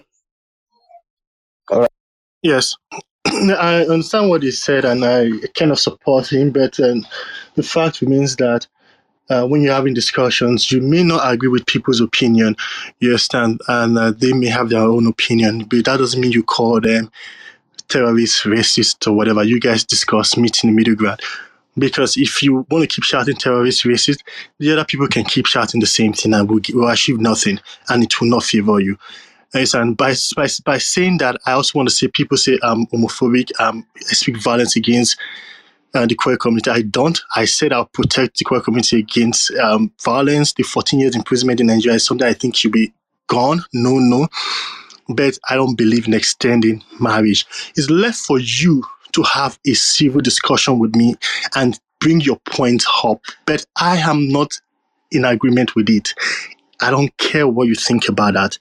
[1.69, 1.94] All right.
[2.45, 2.75] Yes,
[3.25, 6.51] I understand what he said, and I kind of support him.
[6.51, 7.03] But um,
[7.55, 8.67] the fact remains that
[9.31, 12.55] uh, when you're having discussions, you may not agree with people's opinion.
[12.99, 16.43] You understand, and uh, they may have their own opinion, but that doesn't mean you
[16.43, 17.09] call them
[17.87, 19.43] terrorists, racist, or whatever.
[19.43, 21.21] You guys discuss, meet in the middle ground.
[21.79, 24.19] Because if you want to keep shouting terrorist, racist,
[24.59, 28.03] the other people can keep shouting the same thing and will, will achieve nothing, and
[28.03, 28.99] it will not favor you.
[29.55, 33.51] And by, by by saying that, I also want to say people say I'm homophobic.
[33.59, 35.17] Um, I speak violence against
[35.93, 36.69] uh, the queer community.
[36.69, 37.19] I don't.
[37.35, 40.53] I said I'll protect the queer community against um, violence.
[40.53, 42.93] The 14 years imprisonment in Nigeria is something I think should be
[43.27, 43.63] gone.
[43.73, 44.27] No, no.
[45.07, 47.45] But I don't believe in extending marriage.
[47.75, 51.15] It's left for you to have a civil discussion with me
[51.55, 53.21] and bring your point up.
[53.45, 54.59] But I am not
[55.11, 56.13] in agreement with it.
[56.81, 58.57] I don't care what you think about that.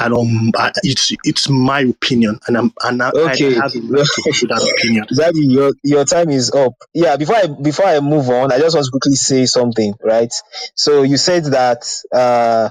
[0.00, 0.52] I don't.
[0.56, 3.54] I, it's it's my opinion, and I'm and I, Okay.
[3.54, 4.08] I have a right
[4.40, 5.06] to that opinion.
[5.12, 6.74] Zadi, your your time is up.
[6.94, 10.32] Yeah, before I before I move on, I just want to quickly say something, right?
[10.76, 12.70] So you said that uh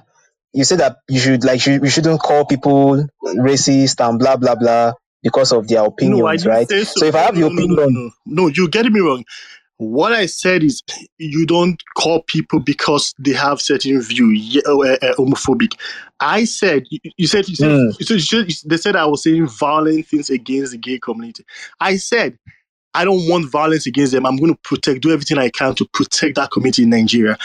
[0.53, 4.55] you said that you should like you, you shouldn't call people racist and blah blah
[4.55, 6.71] blah because of their No, opinions, didn't right?
[6.83, 6.83] so.
[6.95, 8.11] So if I have your no, no, no, opinion, no.
[8.25, 9.25] No, you're getting me wrong.
[9.77, 10.81] What I said is
[11.17, 15.73] you don't call people because they have certain view uh, uh, uh, homophobic.
[16.21, 17.89] I said you, you said you said, Hmm.
[17.99, 21.45] you said, you said they said I was saying violent things against the gay community.
[21.81, 22.37] I said
[22.93, 24.25] I don't want violence against them.
[24.25, 27.37] I'm going to protect, do everything I can to protect that community in Nigeria.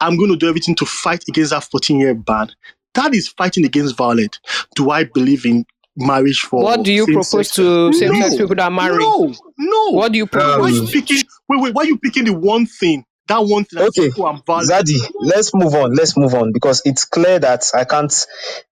[0.00, 2.50] I'm going to do everything to fight against that 14 year ban.
[2.94, 4.38] That is fighting against violence.
[4.74, 5.64] Do I believe in
[5.98, 9.16] marriage for What do you propose to same sex No, people that marry?
[9.18, 9.90] no, no.
[9.92, 10.70] What do you Why are propose?
[10.70, 11.24] you picking?
[11.48, 11.74] Wait, wait.
[11.74, 13.04] Why are you picking the one thing?
[13.28, 14.70] That one thing that's okay, simple and valid.
[14.70, 15.94] Zadi, let's move on.
[15.94, 18.12] Let's move on because it's clear that I can't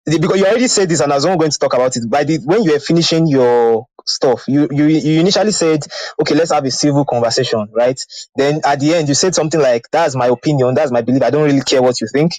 [0.06, 2.08] because you already said this and I was not going to talk about it.
[2.10, 5.84] By the when you were finishing your stuff, you you you initially said,
[6.20, 8.00] okay, let's have a civil conversation, right?
[8.37, 11.22] Then at the end you said something like, That's my opinion, that's my belief.
[11.22, 12.32] I don't really care what you think.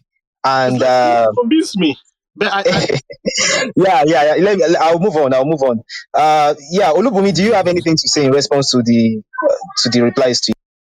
[0.45, 1.97] And uh Convince me.
[2.35, 2.99] But I, I
[3.75, 4.43] yeah, yeah, yeah.
[4.43, 5.33] Let me, I'll move on.
[5.33, 5.81] I'll move on.
[6.13, 9.89] Uh, yeah, Olubumi, do you have anything to say in response to the uh, to
[9.89, 10.53] the replies to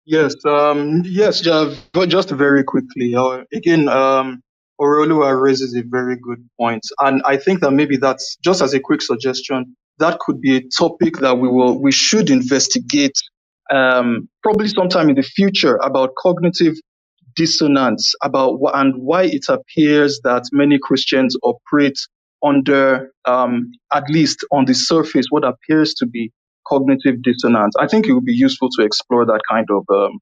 [0.09, 3.13] Yes, um, yes, just very quickly.
[3.13, 4.41] Uh, again, um,
[4.79, 8.79] Orolua raises a very good point, and I think that maybe that's just as a
[8.79, 9.75] quick suggestion.
[9.99, 13.19] That could be a topic that we will we should investigate,
[13.69, 16.75] um, probably sometime in the future about cognitive
[17.37, 21.97] dissonance about wh- and why it appears that many Christians operate
[22.43, 26.31] under, um, at least on the surface, what appears to be
[26.67, 27.73] cognitive dissonance.
[27.79, 30.19] I think it would be useful to explore that kind of um,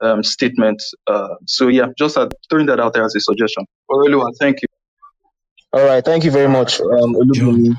[0.00, 0.82] um, statement.
[1.08, 3.64] Uh, so yeah, just uh, throwing that out there as a suggestion.
[3.90, 4.68] Orelua, thank you.
[5.70, 7.78] All right, thank you very much, um, Olubumi.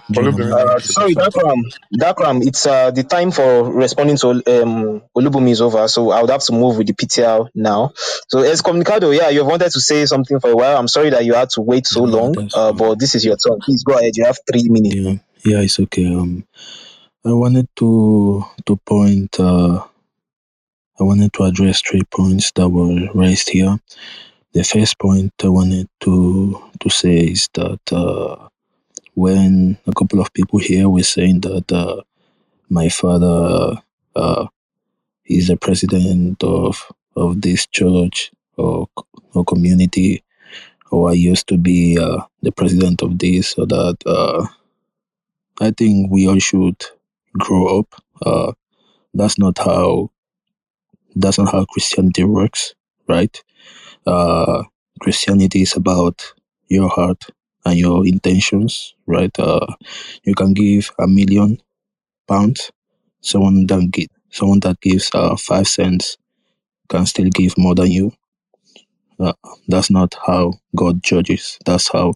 [0.52, 1.63] Uh, sorry, Dakram.
[1.99, 6.30] Dakram, it's uh, the time for responding to um, Olubumi is over, so I would
[6.30, 7.93] have to move with the PTL now.
[8.28, 10.78] So, as Comunicado, yeah, you've wanted to say something for a while.
[10.78, 13.58] I'm sorry that you had to wait so long, uh, but this is your turn.
[13.60, 14.15] Please go ahead.
[14.15, 14.95] You have three minutes.
[14.95, 16.06] Yeah, yeah, it's okay.
[16.13, 16.45] Um,
[17.25, 19.39] I wanted to to point.
[19.39, 19.84] Uh,
[20.99, 23.80] I wanted to address three points that were raised here.
[24.54, 28.50] The first point I wanted to to say is that uh,
[29.16, 32.02] when a couple of people here were saying that uh,
[32.70, 33.78] my father
[34.16, 34.48] uh,
[35.26, 38.88] is the president of of this church or
[39.36, 40.24] or community,
[40.92, 43.98] or I used to be uh, the president of this or that.
[44.06, 44.48] Uh,
[45.62, 46.84] I think we all should
[47.38, 47.96] grow up.
[48.22, 48.54] Uh,
[49.14, 50.12] that's not how
[51.16, 52.76] that's not how Christianity works,
[53.08, 53.42] right?
[54.13, 54.63] Uh,
[55.04, 56.17] Christianity is about
[56.69, 57.22] your heart
[57.65, 59.36] and your intentions, right?
[59.39, 59.67] Uh,
[60.24, 61.52] you can give a million
[62.28, 62.72] pounds.
[63.22, 66.17] Someone that gi- someone that gives uh, five cents
[66.89, 68.13] can still give more than you.
[69.19, 69.34] Uh,
[69.67, 71.58] that's not how God judges.
[71.65, 72.13] That's how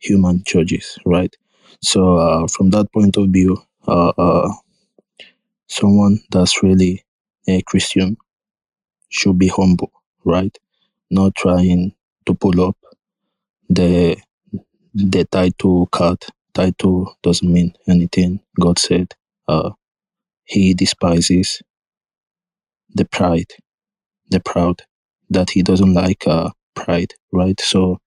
[0.00, 1.34] human judges, right?
[1.82, 4.52] So, uh, from that point of view, uh, uh,
[5.68, 7.04] someone that's really
[7.48, 8.16] a Christian
[9.10, 9.92] should be humble,
[10.24, 10.56] right?
[11.12, 11.94] Not trying
[12.26, 12.78] to pull up
[13.70, 14.16] the
[14.94, 16.24] the title card.
[16.54, 18.40] Title doesn't mean anything.
[18.60, 19.14] God said,
[19.48, 19.70] uh,
[20.44, 21.62] he despises
[22.94, 23.52] the pride,
[24.30, 24.82] the proud,
[25.30, 27.60] that he doesn't like uh, pride, right?
[27.60, 27.98] So,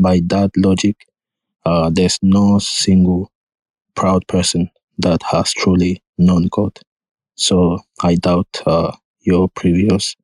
[0.00, 0.96] by that logic,
[1.66, 3.32] uh, there's no single
[3.96, 6.78] proud person that has truly known God.
[7.36, 8.92] So, I doubt uh,
[9.22, 10.16] your previous,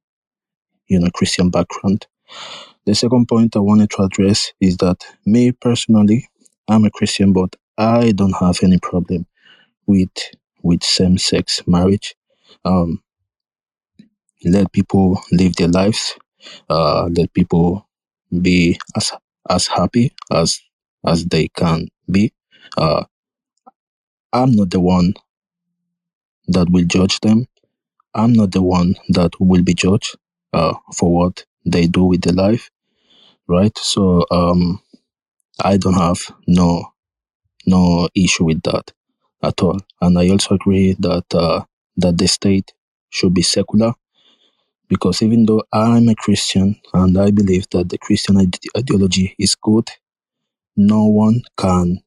[0.89, 2.07] you know, Christian background.
[2.87, 6.29] The second point I wanted to address is that me personally,
[6.69, 9.27] I'm a Christian, but I don't have any problem
[9.87, 10.11] with
[10.63, 12.17] with same-sex marriage.
[12.65, 13.03] Um,
[14.45, 16.15] let people live their lives.
[16.71, 17.89] Uh, let people
[18.43, 19.13] be as
[19.51, 20.61] as happy as
[21.07, 22.33] as they can be.
[22.79, 23.05] Uh,
[24.33, 25.15] I'm not the one
[26.49, 27.47] that will judge them.
[28.15, 30.17] I'm not the one that will be judged
[30.53, 32.71] uh, for what they do with their life,
[33.49, 33.77] right?
[33.79, 34.83] So um,
[35.63, 36.93] I don't have no
[37.67, 38.93] no issue with that
[39.43, 41.65] at all, and I also agree that uh,
[41.99, 42.73] that the state
[43.11, 43.95] should be secular
[44.89, 49.55] because even though I'm a Christian and I believe that the Christian ide- ideology is
[49.57, 49.89] good,
[50.77, 52.01] no one can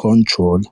[0.00, 0.62] control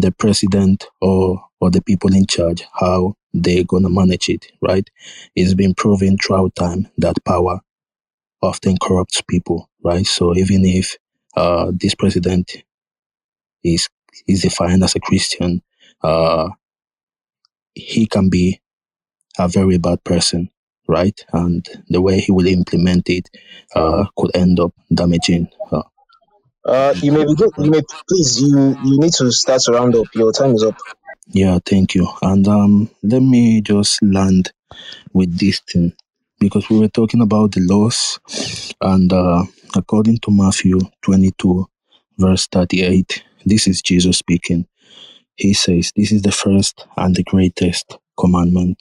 [0.00, 4.88] the president or or the people in charge how they're gonna manage it, right?
[5.36, 7.60] It's been proven throughout time that power
[8.42, 10.06] often corrupts people, right?
[10.06, 10.96] So even if
[11.36, 12.64] uh, this president
[13.64, 13.88] is
[14.26, 15.62] is defined as a Christian,
[16.02, 16.50] uh,
[17.74, 18.60] he can be
[19.38, 20.50] a very bad person,
[20.88, 21.24] right?
[21.32, 23.30] And the way he will implement it
[23.74, 25.48] uh, could end up damaging.
[26.64, 27.50] Uh, you may begin.
[27.58, 28.40] You may please.
[28.40, 30.08] You you need to start to round up.
[30.14, 30.76] Your time is up.
[31.28, 32.08] yeah, thank you.
[32.22, 34.52] And um, let me just land
[35.12, 35.94] with this thing
[36.40, 38.18] because we were talking about the laws,
[38.80, 39.44] and uh,
[39.76, 41.66] according to Matthew 22,
[42.18, 44.66] verse 38, this is Jesus speaking.
[45.36, 48.78] He says, This is the first and the greatest commandment,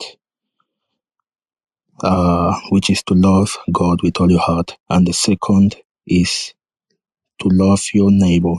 [2.03, 4.77] uh, which is to love God with all your heart.
[4.89, 6.53] And the second is
[7.39, 8.55] to love your neighbor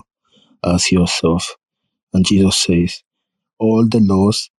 [0.65, 1.57] as yourself.
[2.15, 3.03] And Jesus says,
[3.59, 4.51] All the laws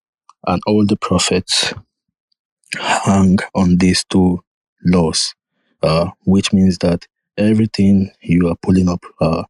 [0.48, 1.74] and all the prophets
[2.80, 4.44] hang on these two
[4.86, 5.36] laws,
[5.84, 7.08] uh, which means that
[7.38, 9.44] everything you are pulling up uh,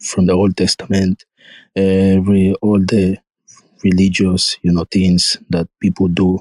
[0.00, 1.24] from the Old Testament,
[1.76, 3.18] every all the
[3.84, 6.40] religious, you know, things that people do,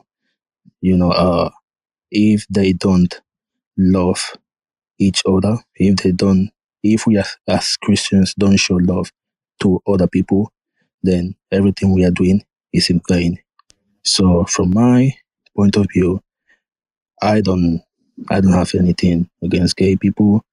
[0.82, 1.50] you know, uh,
[2.12, 3.22] if they don't
[3.78, 4.34] love
[5.00, 6.52] each other, if they don't,
[6.84, 9.12] if we as, as Christians don't show love
[9.62, 10.52] to other people,
[11.04, 13.40] then everything we are doing is in vain.
[14.04, 15.16] So, from my
[15.56, 16.22] point of view,
[17.22, 17.82] I don't,
[18.30, 20.44] I don't have anything against gay people,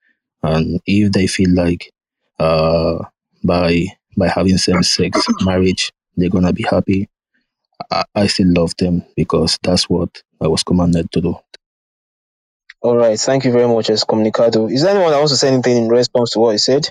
[0.43, 1.93] and if they feel like,
[2.39, 3.05] uh,
[3.45, 3.87] by
[4.17, 7.09] by having same-sex marriage, they're gonna be happy.
[7.91, 11.37] I, I still love them because that's what I was commanded to do.
[12.83, 13.19] All right.
[13.19, 14.71] Thank you very much, Excommunicado.
[14.73, 16.89] Is there anyone that wants to say anything in response to what you said?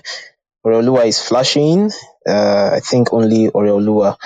[0.66, 1.90] Oreoluwa is flashing.
[2.28, 4.16] Uh, I think only Oreoluwa.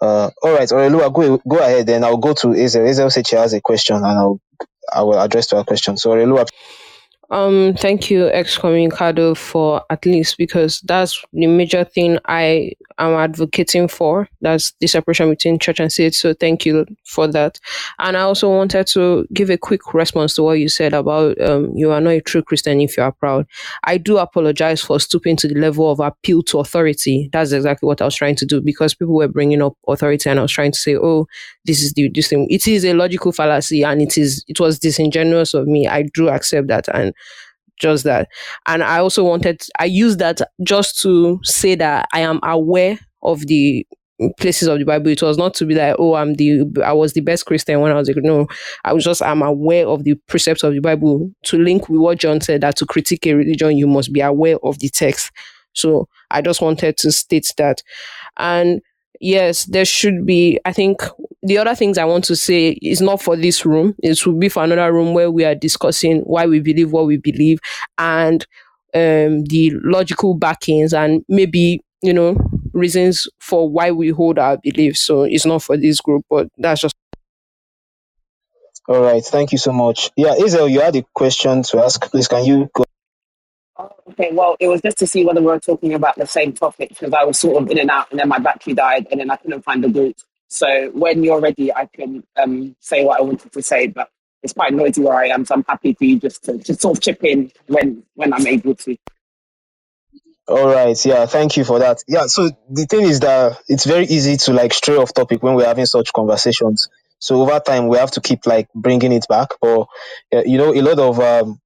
[0.00, 1.86] Uh, all right, Oreoluwa, go go ahead.
[1.86, 2.86] Then I'll go to Azel.
[2.86, 4.40] Azel said she has a question, and I'll
[4.92, 5.96] I will address to her question.
[5.96, 6.46] So Oreoluwa,
[7.34, 13.88] Um, thank you, excommunicado, for at least because that's the major thing I am advocating
[13.88, 14.28] for.
[14.40, 16.14] That's the separation between church and state.
[16.14, 17.58] So thank you for that.
[17.98, 21.72] And I also wanted to give a quick response to what you said about um,
[21.74, 23.48] you are not a true Christian if you are proud.
[23.82, 27.30] I do apologize for stooping to the level of appeal to authority.
[27.32, 30.38] That's exactly what I was trying to do because people were bringing up authority, and
[30.38, 31.26] I was trying to say, oh,
[31.64, 32.46] this is the this thing.
[32.48, 35.88] It is a logical fallacy, and it is it was disingenuous of me.
[35.88, 37.12] I do accept that, and
[37.80, 38.28] just that.
[38.66, 43.46] And I also wanted, I used that just to say that I am aware of
[43.46, 43.86] the
[44.38, 45.08] places of the Bible.
[45.08, 47.90] It was not to be like, oh, I'm the, I was the best Christian when
[47.90, 48.46] I was like, no,
[48.84, 52.18] I was just, I'm aware of the precepts of the Bible to link with what
[52.18, 55.32] John said that to critique a religion, you must be aware of the text.
[55.72, 57.82] So I just wanted to state that.
[58.36, 58.80] And
[59.24, 61.02] yes, there should be, I think
[61.42, 63.94] the other things I want to say is not for this room.
[64.02, 67.16] It will be for another room where we are discussing why we believe what we
[67.16, 67.58] believe
[67.98, 68.46] and
[68.94, 72.36] um, the logical backings and maybe, you know,
[72.72, 75.00] reasons for why we hold our beliefs.
[75.00, 76.94] So it's not for this group, but that's just
[78.86, 79.24] all right.
[79.24, 80.10] Thank you so much.
[80.14, 82.10] Yeah, Azel, you had a question to ask.
[82.10, 82.84] Please, can you go?
[83.78, 86.90] Okay, well, it was just to see whether we were talking about the same topic
[86.90, 89.30] because I was sort of in and out and then my battery died and then
[89.30, 90.16] I couldn't find the group.
[90.48, 94.10] So when you're ready, I can um, say what I wanted to say, but
[94.44, 96.98] it's quite noisy where I am, so I'm happy for you just to, to sort
[96.98, 98.96] of chip in when, when I'm able to.
[100.46, 102.04] All right, yeah, thank you for that.
[102.06, 105.54] Yeah, so the thing is that it's very easy to like stray off topic when
[105.54, 106.88] we're having such conversations.
[107.18, 109.52] So over time, we have to keep like bringing it back.
[109.62, 109.88] Or
[110.30, 111.58] uh, you know, a lot of um,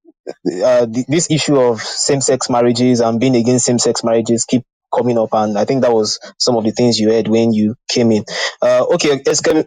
[0.63, 4.63] uh, th- this issue of same-sex marriages and being against same-sex marriages keep
[4.95, 7.75] coming up, and I think that was some of the things you heard when you
[7.89, 8.25] came in.
[8.61, 9.19] Uh, okay,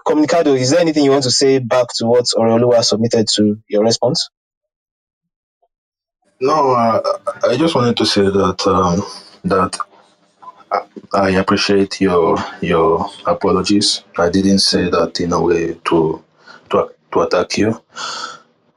[0.07, 3.85] Communicado, is there anything you want to say back to what Oreoluwa submitted to your
[3.85, 4.31] response?
[6.41, 7.19] No, uh,
[7.51, 9.03] I just wanted to say that um,
[9.45, 9.79] that
[10.73, 14.05] I- I appreciate your your apologies.
[14.19, 16.25] I didn't say that in a way to
[16.71, 17.81] to to attack you.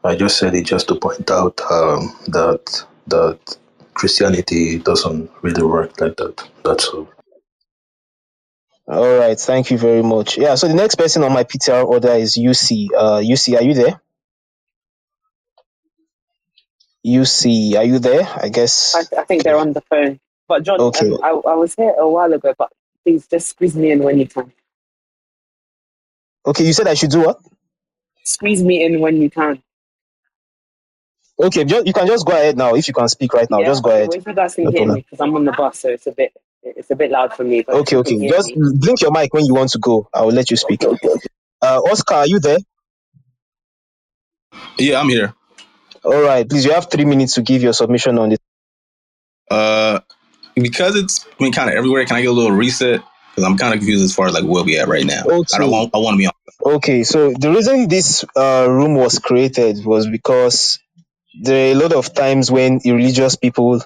[0.05, 3.57] I just said it just to point out um, that that
[3.95, 6.49] Christianity doesn't really work like that.
[6.65, 7.09] That's all.
[8.87, 10.37] All right, thank you very much.
[10.37, 12.89] Yeah, so the next person on my PTR order is UC.
[12.95, 14.01] Uh, UC, are you there?
[17.05, 18.27] UC, are you there?
[18.41, 18.95] I guess.
[18.95, 20.19] I, I think they're on the phone.
[20.47, 21.11] But John, Okay.
[21.11, 22.71] um, I, I was here a while ago, but
[23.05, 24.53] please just squeeze me in when you can.
[26.45, 27.39] Okay, you said I should do what?
[28.23, 29.63] Squeeze me in when you can.
[31.41, 32.75] Okay, ju- you can just go ahead now.
[32.75, 33.67] If you can speak right now, yeah.
[33.67, 34.09] just go ahead.
[34.09, 36.07] well, if you guys can No hear me, because I'm on the bus, so it's
[36.07, 36.33] a bit
[36.63, 37.63] it's a bit loud for me.
[37.63, 38.17] But Okay, okay.
[38.27, 40.09] Just me, blink your mic when you want to go.
[40.13, 40.83] I will let you speak.
[41.61, 42.59] Uh, Oscar, are you there?
[44.79, 45.33] Yeah, I'm here.
[46.03, 46.65] All right, please.
[46.65, 48.41] You have three minutes to give your submission on it.
[49.51, 49.99] Uh,
[50.55, 52.05] because it's been kind of everywhere.
[52.05, 53.01] Can I get a little reset?
[53.31, 55.23] Because I'm kind of confused as far as like where we at right now.
[55.53, 55.71] I don't Okay.
[55.71, 55.91] want.
[55.95, 56.33] I want to be on.
[56.65, 60.79] Okay, so the reason this uh, room was created was because
[61.41, 63.81] there are a lot of times when religious people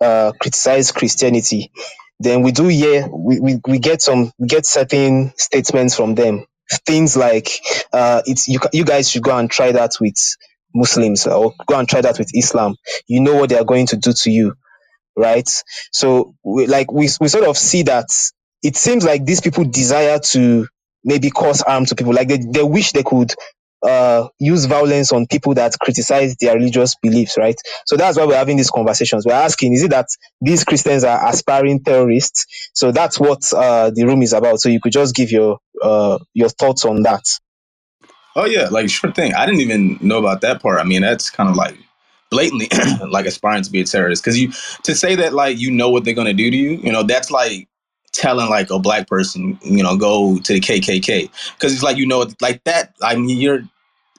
[0.00, 1.72] uh, criticize Christianity,
[2.20, 6.46] then we do hear we, we, we get some get certain statements from them.
[6.86, 7.48] Things like
[7.92, 10.16] uh, it's you you guys should go and try that with
[10.74, 12.76] Muslims or go and try that with Islam.
[13.08, 14.54] You know what they are going to do to you
[15.16, 15.48] right?
[15.92, 18.06] So, we, like we we sort of see that
[18.62, 20.68] it seems like these people desire to
[21.04, 22.14] maybe cause harm to people.
[22.14, 23.34] Like they, they wish they could
[23.82, 27.56] uh use violence on people that criticize their religious beliefs, right?
[27.86, 29.26] So that's why we're having these conversations.
[29.26, 30.06] We're asking, is it that
[30.40, 32.46] these Christians are aspiring terrorists?
[32.74, 34.60] So that's what uh the room is about.
[34.60, 37.24] So you could just give your uh your thoughts on that.
[38.34, 39.34] Oh yeah, like sure thing.
[39.34, 40.80] I didn't even know about that part.
[40.80, 41.76] I mean, that's kind of like
[42.30, 42.68] blatantly
[43.08, 44.22] like aspiring to be a terrorist.
[44.22, 44.52] Because you
[44.84, 47.30] to say that like you know what they're gonna do to you, you know, that's
[47.30, 47.68] like
[48.12, 51.30] telling like a black person, you know, go to the KKK.
[51.54, 52.94] Because it's like you know, like that.
[53.02, 53.62] I mean, you're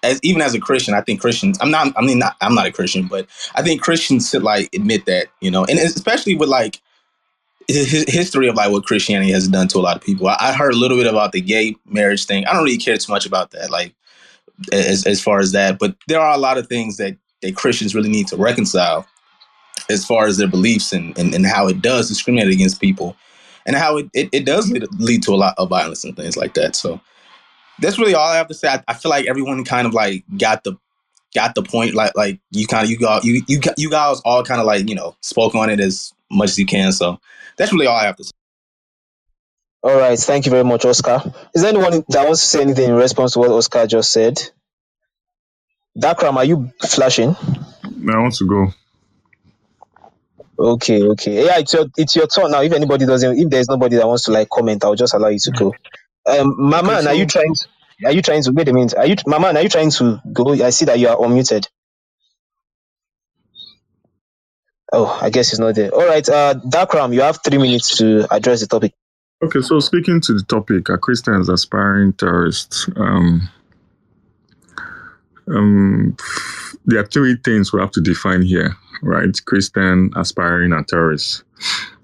[0.04, 1.58] as even as a Christian, I think Christians.
[1.62, 1.94] I'm not.
[1.98, 5.28] I mean, not, I'm not a Christian, but I think Christians should like admit that,
[5.40, 6.82] you know, and especially with like
[7.68, 10.28] his history of like what Christianity has done to a lot of people.
[10.28, 12.46] I, I heard a little bit about the gay marriage thing.
[12.46, 13.94] I don't really care too much about that, like
[14.72, 15.80] as as far as that.
[15.80, 19.08] But there are a lot of things that that Christians really need to reconcile
[19.90, 23.16] as far as their beliefs and and, and how it does discriminate against people,
[23.66, 26.38] and how it, it, it does lead, lead to a lot of violence and things
[26.38, 26.76] like that.
[26.76, 27.00] So
[27.80, 28.68] that's really all I have to say.
[28.68, 30.76] I, I feel like everyone kind of like got the
[31.34, 31.94] got the point.
[31.94, 34.88] Like like you kind of you got you you you guys all kind of like
[34.88, 36.92] you know spoke on it as much as you can.
[36.92, 37.20] So
[37.58, 38.32] that's really all I have to say.
[39.84, 41.22] All right, thank you very much, Oscar.
[41.54, 44.40] Is there anyone that wants to say anything in response to what Oscar just said?
[45.98, 47.36] Dakram, are you flashing?
[47.98, 48.74] No, I want to go.
[50.60, 51.46] Okay, okay.
[51.46, 52.62] Yeah, it's your it's your turn now.
[52.62, 55.40] If anybody doesn't, if there's nobody that wants to like comment, I'll just allow you
[55.40, 55.74] to go.
[56.26, 57.54] Um, Mama, Okay, are you trying?
[57.56, 57.68] To,
[58.06, 58.96] are you trying to wait a minute?
[58.96, 59.48] Are you Mama?
[59.48, 60.54] Are you trying to go?
[60.54, 61.68] I see that you are unmuted.
[64.94, 65.92] Oh, I guess he's not there.
[65.94, 68.94] All right, uh, Dakram, you have three minutes to address the topic.
[69.44, 72.88] okay, so speaking to the topic, are Christians aspiring terrorists?
[72.96, 73.50] Um,
[75.48, 76.16] um,
[76.86, 79.36] there are three things we have to define here, right?
[79.46, 81.44] Christian, aspiring, and terrorist.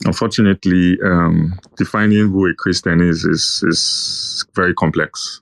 [0.05, 5.41] Unfortunately, um, defining who a Christian is is is very complex.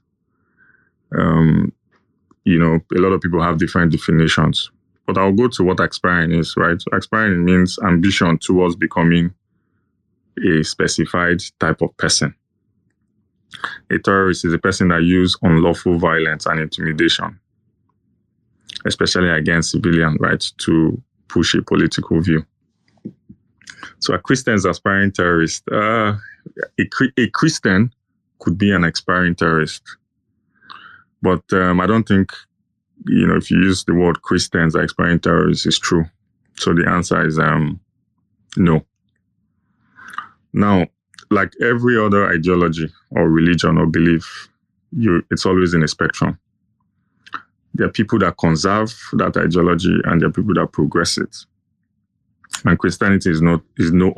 [1.17, 1.71] Um,
[2.45, 4.71] you know, a lot of people have different definitions.
[5.05, 6.81] But I'll go to what aspiring is, right?
[6.91, 9.33] Aspiring means ambition towards becoming
[10.45, 12.35] a specified type of person.
[13.89, 17.39] A terrorist is a person that uses unlawful violence and intimidation,
[18.87, 22.45] especially against civilian rights, to push a political view.
[23.99, 25.63] So, a Christian's aspiring terrorist.
[25.71, 26.15] Uh,
[26.79, 26.83] a,
[27.17, 27.93] a Christian
[28.39, 29.83] could be an aspiring terrorist,
[31.21, 32.31] but um, I don't think
[33.05, 36.05] you know if you use the word Christians as aspiring terrorists is true.
[36.55, 37.79] So the answer is um,
[38.55, 38.85] no.
[40.53, 40.87] Now,
[41.29, 44.49] like every other ideology or religion or belief,
[44.91, 46.39] you it's always in a spectrum.
[47.77, 51.35] There are people that conserve that ideology and there are people that progress it.
[52.65, 54.13] and Christianity is not is no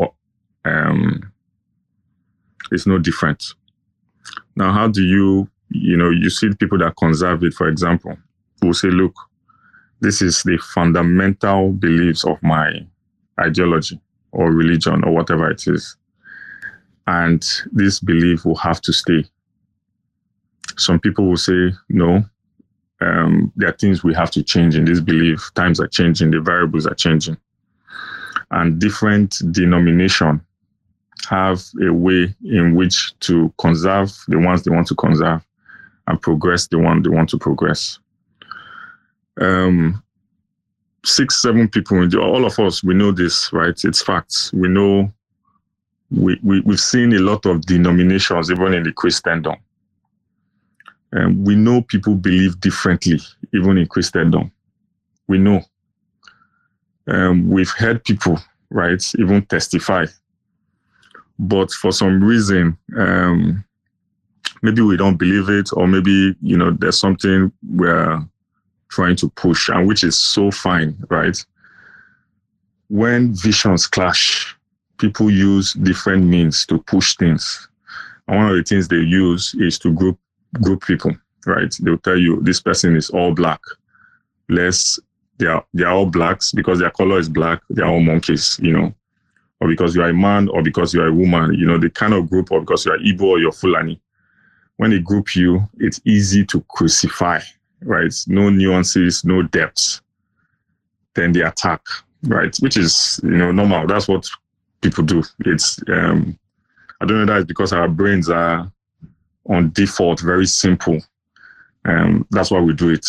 [0.65, 1.31] um
[2.71, 3.43] is no different.
[4.55, 8.17] Now, how do you you know you see people that conserve it, for example,
[8.61, 9.13] who say, look,
[10.01, 12.85] this is the fundamental beliefs of my
[13.39, 13.99] ideology
[14.31, 15.95] or religion or whatever it is.
[17.07, 19.25] And this belief will have to stay.
[20.77, 22.23] Some people will say, no,
[23.01, 25.51] um, there are things we have to change in this belief.
[25.55, 27.37] Times are changing, the variables are changing.
[28.51, 30.41] And different denomination
[31.29, 35.45] have a way in which to conserve the ones they want to conserve
[36.07, 37.99] and progress the one they want to progress.
[39.39, 40.03] Um,
[41.05, 43.79] six, seven people, all of us, we know this, right?
[43.83, 44.51] It's facts.
[44.53, 45.11] We know,
[46.11, 49.55] we, we, we've seen a lot of denominations, even in the Christendom.
[51.11, 53.19] And we know people believe differently,
[53.53, 54.51] even in Christendom.
[55.27, 55.61] We know.
[57.07, 58.39] Um, we've heard people,
[58.69, 60.05] right, even testify.
[61.39, 63.63] But for some reason, um,
[64.61, 68.19] maybe we don't believe it, or maybe, you know, there's something we're
[68.89, 71.43] trying to push, and which is so fine, right?
[72.89, 74.55] When visions clash,
[74.97, 77.67] people use different means to push things.
[78.27, 80.19] And one of the things they use is to group
[80.61, 81.73] group people, right?
[81.81, 83.59] They'll tell you this person is all black.
[84.49, 84.99] Less
[85.37, 88.59] they are they are all blacks because their color is black, they are all monkeys,
[88.61, 88.93] you know.
[89.61, 91.89] Or because you are a man or because you are a woman, you know, the
[91.89, 93.99] kind of group or because you are Igbo or you're Fulani.
[94.77, 97.41] When they group you, it's easy to crucify,
[97.81, 98.13] right?
[98.27, 100.01] No nuances, no depths.
[101.15, 101.81] Then they attack,
[102.23, 102.55] right?
[102.61, 103.85] Which is, you know, normal.
[103.87, 104.29] That's what
[104.81, 105.23] people do.
[105.45, 106.37] It's um
[107.01, 108.71] I don't know that it's because our brains are
[109.47, 110.99] on default, very simple.
[111.85, 113.07] Um, that's why we do it.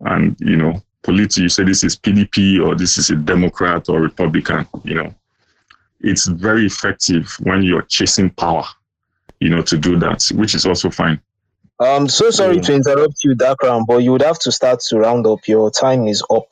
[0.00, 4.00] And, you know, politically, you say this is PDP or this is a Democrat or
[4.00, 5.14] Republican, you know,
[6.00, 8.64] it's very effective when you're chasing power,
[9.40, 11.20] you know, to do that, which is also fine.
[11.80, 15.26] I'm so sorry to interrupt you, Dakram, but you would have to start to round
[15.26, 15.46] up.
[15.46, 16.48] Your time is up.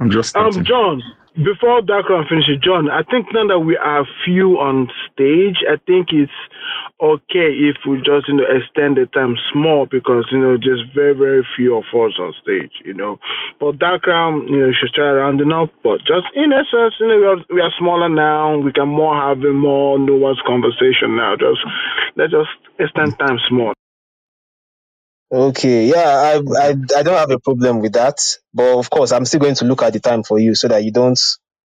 [0.00, 0.64] I'm just Um, starting.
[0.64, 1.02] John,
[1.36, 6.08] before Dakram finishes, John, I think now that we are few on stage, I think
[6.12, 6.32] it's
[7.00, 11.14] okay if we just you know extend the time small because you know just very
[11.14, 13.18] very few of us on stage, you know.
[13.60, 15.70] But Dakram, um, you know, should try rounding up.
[15.82, 18.58] But just in essence, you know, we are, we are smaller now.
[18.58, 21.36] We can more have a more nuanced conversation now.
[21.36, 21.60] Just
[22.16, 23.72] let's just extend time small.
[25.32, 28.18] Okay, yeah, I, I I don't have a problem with that,
[28.52, 30.82] but of course, I'm still going to look at the time for you so that
[30.82, 31.20] you don't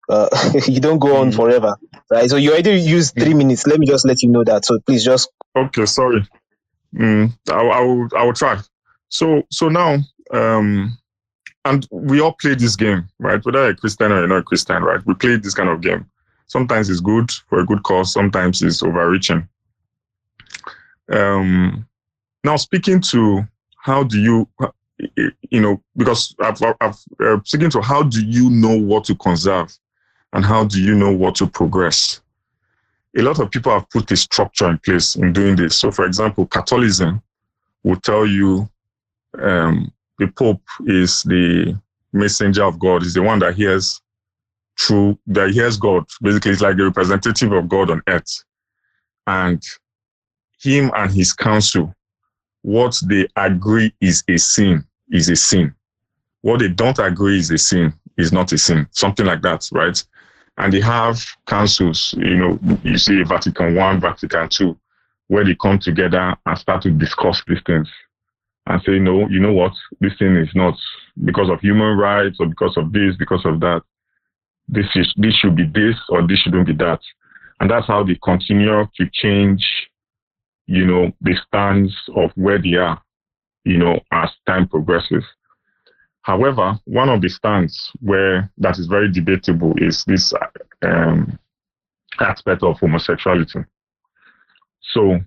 [0.08, 0.28] uh,
[0.66, 1.76] you don't go on forever,
[2.10, 2.28] right?
[2.28, 3.66] So you already used three minutes.
[3.66, 4.64] Let me just let you know that.
[4.64, 6.26] So please just Okay, sorry.
[6.94, 8.58] Mm, I, I will I will try.
[9.08, 9.98] So so now
[10.32, 10.98] um
[11.64, 13.44] and we all play this game, right?
[13.44, 15.04] Whether you're a Christian or you're not a Christian, right?
[15.06, 16.06] We play this kind of game.
[16.46, 19.48] Sometimes it's good for a good cause, sometimes it's overreaching.
[21.12, 21.86] Um
[22.44, 23.46] now speaking to
[23.78, 24.48] how do you
[25.50, 29.76] you know because I've, I've, uh, speaking to how do you know what to conserve
[30.32, 32.22] and how do you know what to progress
[33.16, 35.76] a lot of people have put a structure in place in doing this.
[35.76, 37.22] So, for example, Catholicism
[37.84, 38.68] will tell you
[39.38, 41.78] um, the Pope is the
[42.12, 44.00] messenger of God, is the one that hears
[44.78, 46.04] through that hears God.
[46.22, 48.44] Basically, it's like a representative of God on earth.
[49.26, 49.62] And
[50.60, 51.94] him and his council,
[52.62, 55.74] what they agree is a sin, is a sin.
[56.40, 58.86] What they don't agree is a sin, is not a sin.
[58.90, 60.02] Something like that, right?
[60.58, 64.78] and they have councils, you know, you see Vatican One, Vatican Two,
[65.28, 67.88] where they come together and start to discuss these things
[68.66, 70.74] and say, no, you know what, this thing is not
[71.24, 73.82] because of human rights or because of this, because of that.
[74.68, 77.00] This is this should be this or this shouldn't be that.
[77.60, 79.66] And that's how they continue to change,
[80.66, 83.00] you know, the stance of where they are,
[83.64, 85.24] you know, as time progresses.
[86.22, 90.32] However, one of the stands where that is very debatable is this
[90.82, 91.38] um,
[92.20, 93.64] aspect of homosexuality.
[94.80, 95.18] So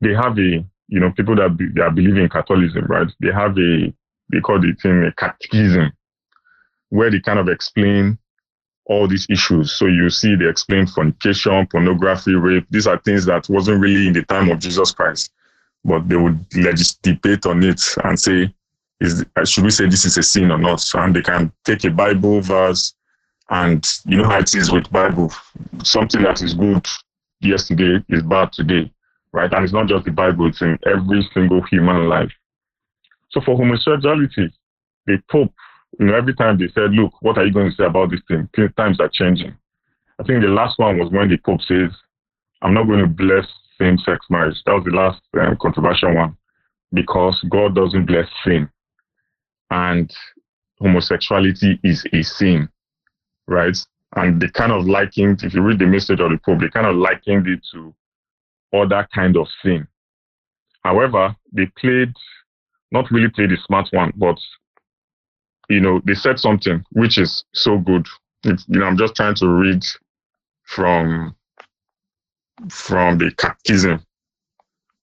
[0.00, 3.08] they have a, you know, people that be, that believe in Catholicism, right?
[3.20, 3.92] They have a,
[4.32, 5.92] they call it in a catechism,
[6.88, 8.18] where they kind of explain
[8.86, 9.72] all these issues.
[9.72, 12.66] So you see, they explain fornication, pornography, rape.
[12.70, 15.32] These are things that wasn't really in the time of Jesus Christ,
[15.84, 18.54] but they would legis- debate on it and say,
[19.00, 20.84] is should we say this is a sin or not?
[20.94, 22.94] And they can take a Bible verse,
[23.50, 25.32] and you know how it is with Bible.
[25.82, 26.86] Something that is good
[27.40, 28.90] yesterday is bad today,
[29.32, 29.52] right?
[29.52, 32.32] And it's not just the Bible; it's in every single human life.
[33.30, 34.52] So for homosexuality,
[35.06, 35.52] the Pope
[35.98, 38.20] You know, every time they said, "Look, what are you going to say about this
[38.28, 39.54] thing?" Times are changing.
[40.18, 41.90] I think the last one was when the Pope says,
[42.62, 43.46] "I'm not going to bless
[43.78, 46.36] same-sex marriage." That was the last um, controversial one
[46.92, 48.68] because God doesn't bless sin,
[49.70, 50.12] and
[50.80, 52.68] homosexuality is a sin,
[53.46, 53.76] right?
[54.16, 56.86] And they kind of likened, if you read the message of the Pope, they kind
[56.86, 57.94] of likened it to
[58.72, 59.86] other kind of sin.
[60.84, 62.12] However, they played,
[62.92, 64.38] not really played the smart one, but
[65.68, 68.06] you know, they said something which is so good.
[68.44, 69.84] You know, I'm just trying to read
[70.62, 71.34] from
[72.68, 74.04] from the catechism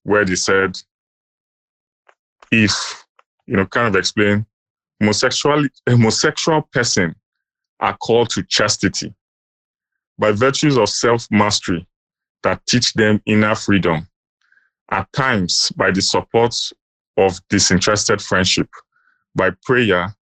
[0.04, 0.76] where they said
[2.50, 3.04] if
[3.46, 4.46] you know kind of explain
[5.00, 7.14] homosexual homosexual person
[7.80, 9.14] are called to chastity
[10.18, 11.86] by virtues of self-mastery
[12.42, 14.06] that teach them inner freedom
[14.90, 16.54] at times by the support
[17.16, 18.68] of disinterested friendship
[19.34, 20.14] by prayer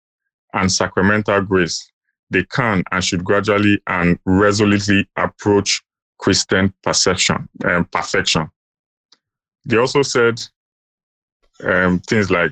[0.53, 1.91] and sacramental grace,
[2.29, 5.81] they can and should gradually and resolutely approach
[6.17, 8.49] Christian perception and um, perfection.
[9.65, 10.41] They also said
[11.63, 12.51] um, things like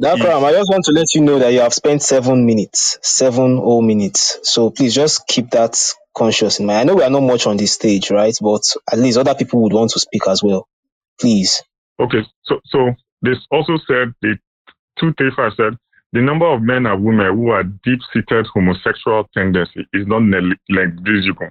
[0.00, 3.56] Dakram, I just want to let you know that you have spent seven minutes, seven
[3.56, 4.38] whole minutes.
[4.42, 5.78] So please just keep that
[6.14, 6.78] conscious in mind.
[6.78, 8.36] I know we are not much on this stage, right?
[8.40, 10.68] But at least other people would want to speak as well.
[11.18, 11.62] Please.
[11.98, 14.36] Okay, so so this also said the
[14.98, 15.78] two things said
[16.16, 21.50] the number of men and women who are deep-seated homosexual tendency is not negligible.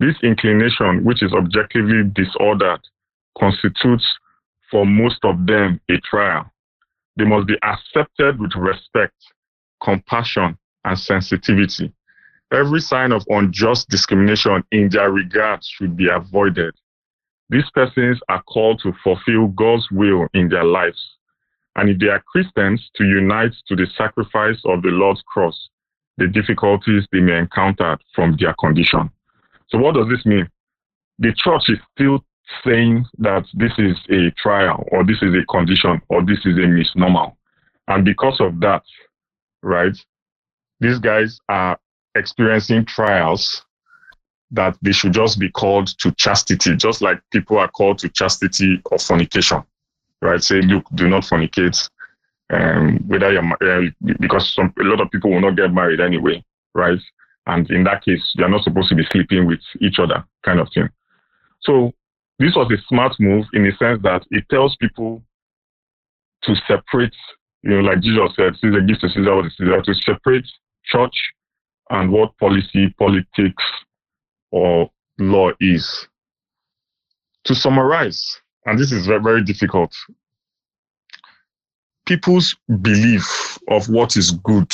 [0.00, 2.80] This inclination, which is objectively disordered,
[3.38, 4.04] constitutes
[4.72, 6.50] for most of them a trial.
[7.16, 9.14] They must be accepted with respect,
[9.80, 11.92] compassion, and sensitivity.
[12.52, 16.74] Every sign of unjust discrimination in their regard should be avoided.
[17.50, 21.15] These persons are called to fulfill God's will in their lives
[21.76, 25.68] and if they are Christians, to unite to the sacrifice of the Lord's cross,
[26.16, 29.10] the difficulties they may encounter from their condition.
[29.68, 30.48] So, what does this mean?
[31.18, 32.24] The church is still
[32.64, 36.66] saying that this is a trial, or this is a condition, or this is a
[36.66, 37.32] misnomer.
[37.88, 38.82] And because of that,
[39.62, 39.96] right,
[40.80, 41.78] these guys are
[42.14, 43.62] experiencing trials
[44.50, 48.80] that they should just be called to chastity, just like people are called to chastity
[48.86, 49.62] or fornication
[50.22, 50.42] right?
[50.42, 51.88] Say, look, do not fornicate.
[52.48, 53.90] Um, whether you're uh,
[54.20, 56.44] because some a lot of people will not get married anyway,
[56.74, 56.98] right?
[57.46, 60.68] And in that case, you're not supposed to be sleeping with each other, kind of
[60.72, 60.88] thing.
[61.60, 61.92] So
[62.38, 65.22] this was a smart move in the sense that it tells people
[66.42, 67.14] to separate,
[67.62, 70.46] you know, like Jesus said, Caesar gives to Caesar what is Caesar, to separate
[70.84, 71.32] church
[71.90, 73.64] and what policy, politics,
[74.50, 76.08] or law is.
[77.44, 79.94] To summarize, and this is very, very difficult.
[82.04, 84.70] People's belief of what is good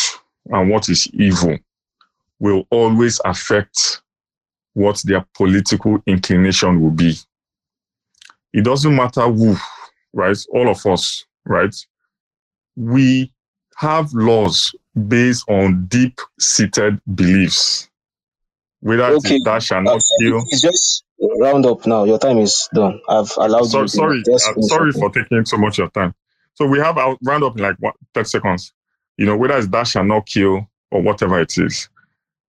[0.47, 1.57] and what is evil
[2.41, 4.03] will always affect
[4.75, 7.17] what their political inclination will be.
[8.53, 9.57] It doesn't matter who,
[10.13, 10.37] right?
[10.53, 11.75] All of us, right?
[12.77, 13.33] We
[13.77, 14.75] have laws
[15.09, 17.89] based on deep seated beliefs.
[18.81, 19.39] Whether okay.
[19.45, 20.43] that shall not kill.
[20.49, 21.05] It's just
[21.41, 22.05] round up now.
[22.05, 23.01] Your time is done.
[23.09, 23.89] I've allowed so, you.
[23.89, 26.15] Sorry, uh, sorry for taking so much of your time.
[26.55, 28.73] So we have our round up in like what, 30 seconds.
[29.17, 31.89] You know, whether it's that shall not kill or whatever it is.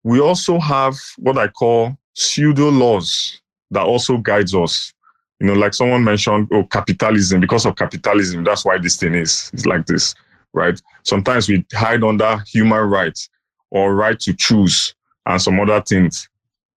[0.03, 3.41] We also have what I call pseudo laws
[3.71, 4.93] that also guides us.
[5.39, 7.41] You know, like someone mentioned, oh, capitalism.
[7.41, 9.49] Because of capitalism, that's why this thing is.
[9.53, 10.15] It's like this,
[10.53, 10.79] right?
[11.03, 13.29] Sometimes we hide under human rights
[13.71, 14.95] or right to choose
[15.25, 16.29] and some other things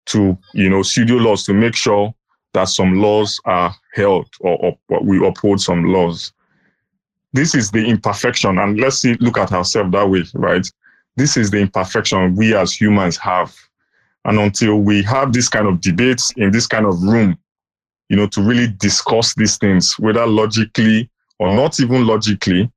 [0.07, 2.15] to, you know, studio laws to make sure
[2.53, 6.33] that some laws are held or, or we uphold some laws.
[7.33, 10.67] This is the imperfection, and let's see, look at ourselves that way, right?
[11.17, 13.55] This is the imperfection we as humans have.
[14.25, 17.37] And until we have this kind of debates in this kind of room,
[18.09, 22.71] you know, to really discuss these things, whether logically or not even logically,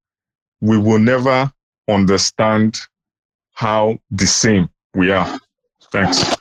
[0.61, 1.51] we will never
[1.87, 2.79] understand
[3.53, 5.39] how the same we are.
[5.91, 6.35] Thanks.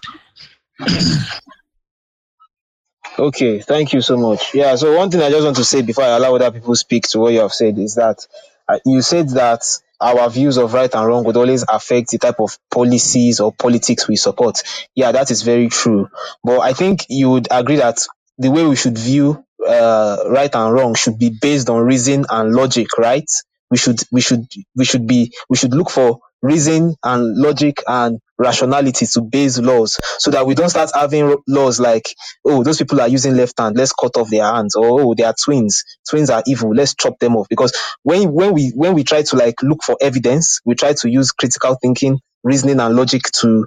[3.18, 4.54] Okay, thank you so much.
[4.54, 7.04] Yeah, so one thing I just want to say before I allow other people speak
[7.08, 8.26] to what you have said is that
[8.68, 9.62] uh, you said that
[10.00, 14.06] our views of right and wrong would always affect the type of policies or politics
[14.06, 14.62] we support.
[14.94, 16.08] Yeah, that is very true.
[16.44, 18.06] But I think you would agree that
[18.36, 22.52] the way we should view uh, right and wrong should be based on reason and
[22.54, 23.28] logic, right?
[23.70, 28.20] We should we should we should be we should look for reason and logic and
[28.38, 32.04] rationality to base laws so that we don't start having laws like
[32.46, 35.24] oh those people are using left hand let's cut off their hands or oh they
[35.24, 37.48] are twins twins are evil let's chop them off.
[37.48, 37.72] Because
[38.02, 41.32] when when we when we try to like look for evidence we try to use
[41.32, 43.66] critical thinking reasoning and logic to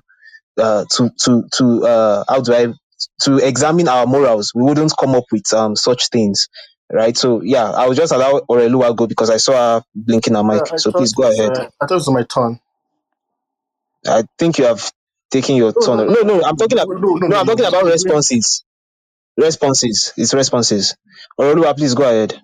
[0.59, 2.67] uh to to to uh how do i
[3.21, 4.51] to examine our morals.
[4.55, 6.49] We wouldn't come up with um such things
[6.93, 7.17] right?
[7.17, 10.63] So yeah i will just allow Oreoluwa go because i saw her blinking her mic.
[10.71, 11.51] Yeah, so please go ahead.
[11.51, 12.59] uh, I thought it was my turn.
[14.07, 14.91] I think you have
[15.31, 15.97] taken your No, turn.
[15.97, 18.63] no, no no i'm talking no, about no, no, no i'm talking about responses.
[19.37, 20.11] Responses.
[20.17, 20.95] It's responses.
[21.39, 22.41] Oreoluwa, please go ahead.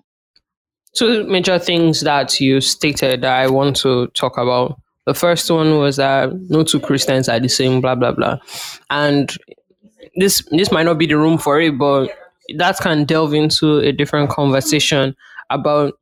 [0.94, 4.80] Two major things that you stated that I want to talk about.
[5.04, 8.38] The first one was that no two Christians are the same, blah blah blah,
[8.88, 9.30] and
[10.16, 12.10] this this might not be the room for it, but
[12.56, 15.14] that can delve into a different conversation
[15.50, 15.94] about.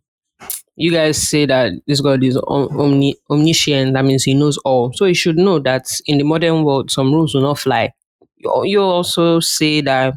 [0.76, 3.94] You guys say that this God is omni- omniscient.
[3.94, 4.92] That means He knows all.
[4.94, 7.92] So you should know that in the modern world, some rules will not fly.
[8.38, 10.14] You also say that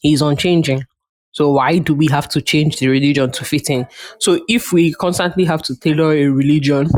[0.00, 0.84] He's unchanging.
[1.32, 3.86] So why do we have to change the religion to fit in?
[4.20, 6.88] So if we constantly have to tailor a religion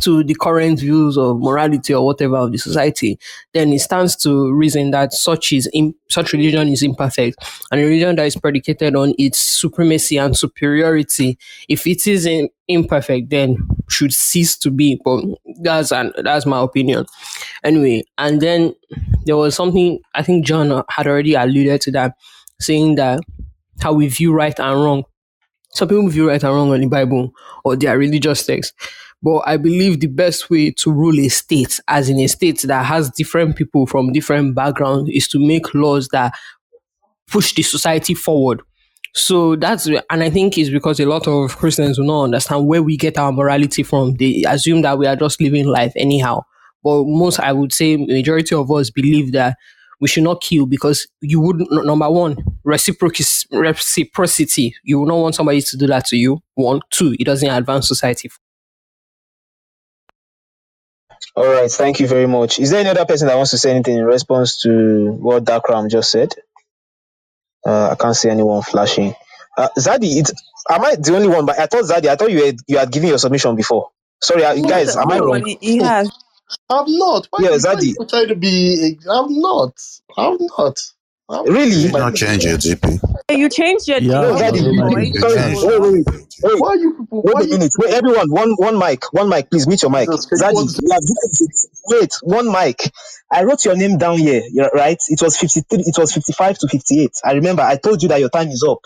[0.00, 3.18] to the current views of morality or whatever of the society,
[3.54, 7.38] then it stands to reason that such is im- such religion is imperfect,
[7.70, 12.48] and a religion that is predicated on its supremacy and superiority, if it is in,
[12.68, 13.56] imperfect, then
[13.88, 15.00] should cease to be.
[15.02, 15.24] But
[15.62, 17.06] that's an, that's my opinion.
[17.64, 18.74] Anyway, and then
[19.24, 22.16] there was something I think John had already alluded to that,
[22.60, 23.20] saying that
[23.80, 25.04] how we view right and wrong
[25.70, 27.32] some people view right and wrong on the Bible
[27.64, 28.72] or their religious text.
[29.22, 32.84] But I believe the best way to rule a state, as in a state that
[32.84, 36.34] has different people from different backgrounds, is to make laws that
[37.26, 38.62] push the society forward.
[39.14, 42.82] So that's and I think it's because a lot of Christians do not understand where
[42.82, 44.14] we get our morality from.
[44.16, 46.42] They assume that we are just living life anyhow.
[46.84, 49.56] But most, I would say, majority of us believe that
[50.00, 51.68] we should not kill because you wouldn't.
[51.86, 52.36] Number one,
[52.66, 54.74] reciproc- reciprocity.
[54.84, 56.42] You would not want somebody to do that to you.
[56.54, 58.30] One, two, it doesn't advance society.
[61.36, 63.70] All right thank you very much is there any other person that wants to say
[63.72, 66.34] anything in response to what Dakram just said
[67.66, 69.14] uh, i can't see anyone flashing
[69.58, 70.30] uh, zadi it,
[70.70, 72.92] am i the only one but i thought zadi i thought you had you had
[72.92, 73.90] given your submission before
[74.22, 76.10] sorry uh, guys am i wrong He has.
[76.70, 77.26] I'm not.
[77.30, 77.94] Why, Yeah, why Zadi.
[77.98, 78.98] you trying to be?
[79.10, 79.74] I'm not.
[80.16, 80.80] I'm not.
[81.28, 81.82] I'm Really?
[81.88, 83.00] Did not change your GP.
[83.30, 85.10] You changed your no your you- you- wait
[85.62, 86.06] wait wait
[86.42, 87.22] wait Why you people?
[87.22, 87.58] Wait a you?
[87.58, 87.72] minute.
[87.78, 90.08] Wait, everyone, one one mic, one mic, please meet your mic.
[90.10, 91.52] Jesus, Zadi, want- you have given-
[91.90, 92.90] wait, one mic.
[93.32, 94.42] I wrote your name down here,
[94.74, 94.98] right?
[95.08, 97.12] It was 53, it was 55 to 58.
[97.24, 98.78] I remember I told you that your time is up.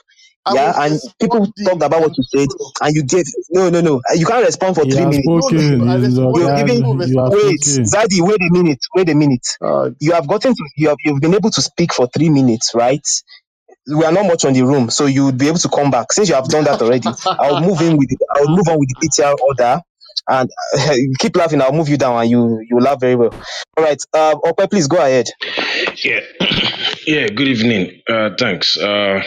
[0.47, 2.49] I yeah, and people talked about what you said,
[2.83, 4.03] and you gave no, no, no.
[4.17, 5.29] You can't respond for He three minutes.
[5.29, 5.79] spoken.
[5.79, 6.41] No, no, no, I He's your responded.
[6.41, 6.67] You're time.
[6.67, 6.83] giving
[7.31, 7.85] wait, spoken.
[7.85, 9.47] Zadi, wait a minute, wait a minute.
[9.65, 12.73] Uh, You have gotten to you have you've been able to speak for three minutes,
[12.75, 13.07] right?
[13.87, 16.13] We are not much on the room, so you would be able to come back.
[16.13, 18.89] Since you have done that already, I'll move in with the, I'll move on with
[18.89, 19.81] the PTR order,
[20.29, 21.63] and uh, keep laughing.
[21.63, 23.35] I'll move you down, and you you laugh very well.
[23.77, 25.29] All right, uh, Ope, please go ahead.
[26.05, 26.21] Yeah,
[27.07, 27.29] yeah.
[27.29, 28.03] Good evening.
[28.09, 28.77] Uh, thanks.
[28.77, 29.23] Uh,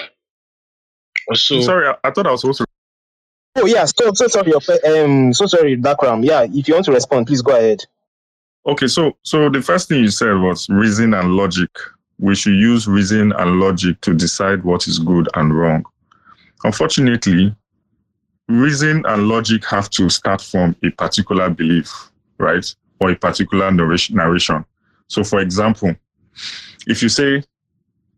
[1.34, 2.66] so Sorry, I, I thought I was supposed to.
[3.56, 6.26] Oh yeah, so so sorry, Ope, um, so sorry, Dakram.
[6.26, 7.84] Yeah, if you want to respond, please go ahead.
[8.66, 11.70] Okay, so so the first thing you said was reason and logic.
[12.24, 15.86] We should use reason and logic to decide what is good and wrong.
[16.64, 17.54] Unfortunately,
[18.48, 21.92] reason and logic have to start from a particular belief,
[22.38, 22.66] right?
[23.02, 24.64] Or a particular narration.
[25.08, 25.94] So, for example,
[26.88, 27.44] if you say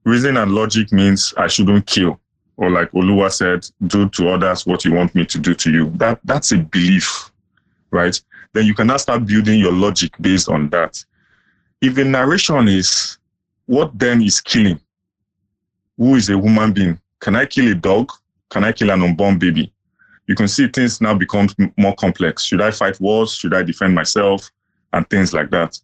[0.03, 2.20] reason and logic means I shouldn't kill,
[2.58, 5.89] or like Oluwa said, do to others what you want me to do to you,
[5.95, 7.32] that that's a belief,
[7.89, 8.22] right?
[8.53, 11.03] Then you cannot start building your logic based on that.
[11.82, 13.18] If the narration is
[13.66, 14.80] what then is killing?
[15.97, 16.99] Who is a human being?
[17.20, 18.11] Can I kill a dog?
[18.49, 19.72] Can I kill an unborn baby?
[20.28, 22.43] You can see things now become more complex.
[22.43, 23.34] Should I fight wars?
[23.36, 24.49] Should I defend myself?
[24.93, 25.80] And things like that.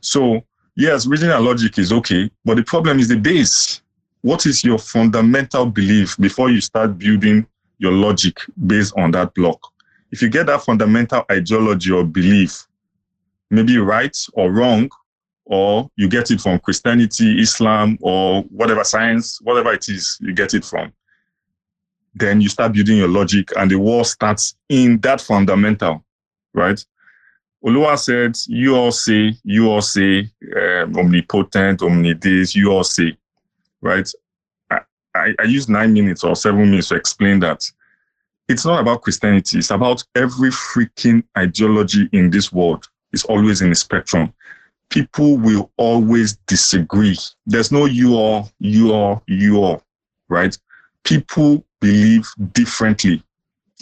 [0.00, 0.42] So,
[0.74, 3.82] yes, reason and logic is okay, but the problem is the base.
[4.22, 7.46] What is your fundamental belief before you start building
[7.78, 9.60] your logic based on that block?
[10.10, 12.66] If you get that fundamental ideology or belief,
[13.50, 14.88] maybe right or wrong,
[15.46, 20.54] or you get it from Christianity, Islam, or whatever science, whatever it is, you get
[20.54, 20.92] it from.
[22.14, 26.04] Then you start building your logic, and the war starts in that fundamental,
[26.54, 26.82] right?
[27.64, 33.16] Olua said, You all say, you all say, um, omnipotent, omnidis, you all say,
[33.80, 34.08] right?
[34.70, 34.80] I,
[35.14, 37.64] I, I used nine minutes or seven minutes to explain that.
[38.48, 43.70] It's not about Christianity, it's about every freaking ideology in this world is always in
[43.70, 44.32] the spectrum
[44.90, 47.16] people will always disagree.
[47.46, 49.82] There's no you or you or you or,
[50.28, 50.56] right?
[51.04, 53.22] People believe differently.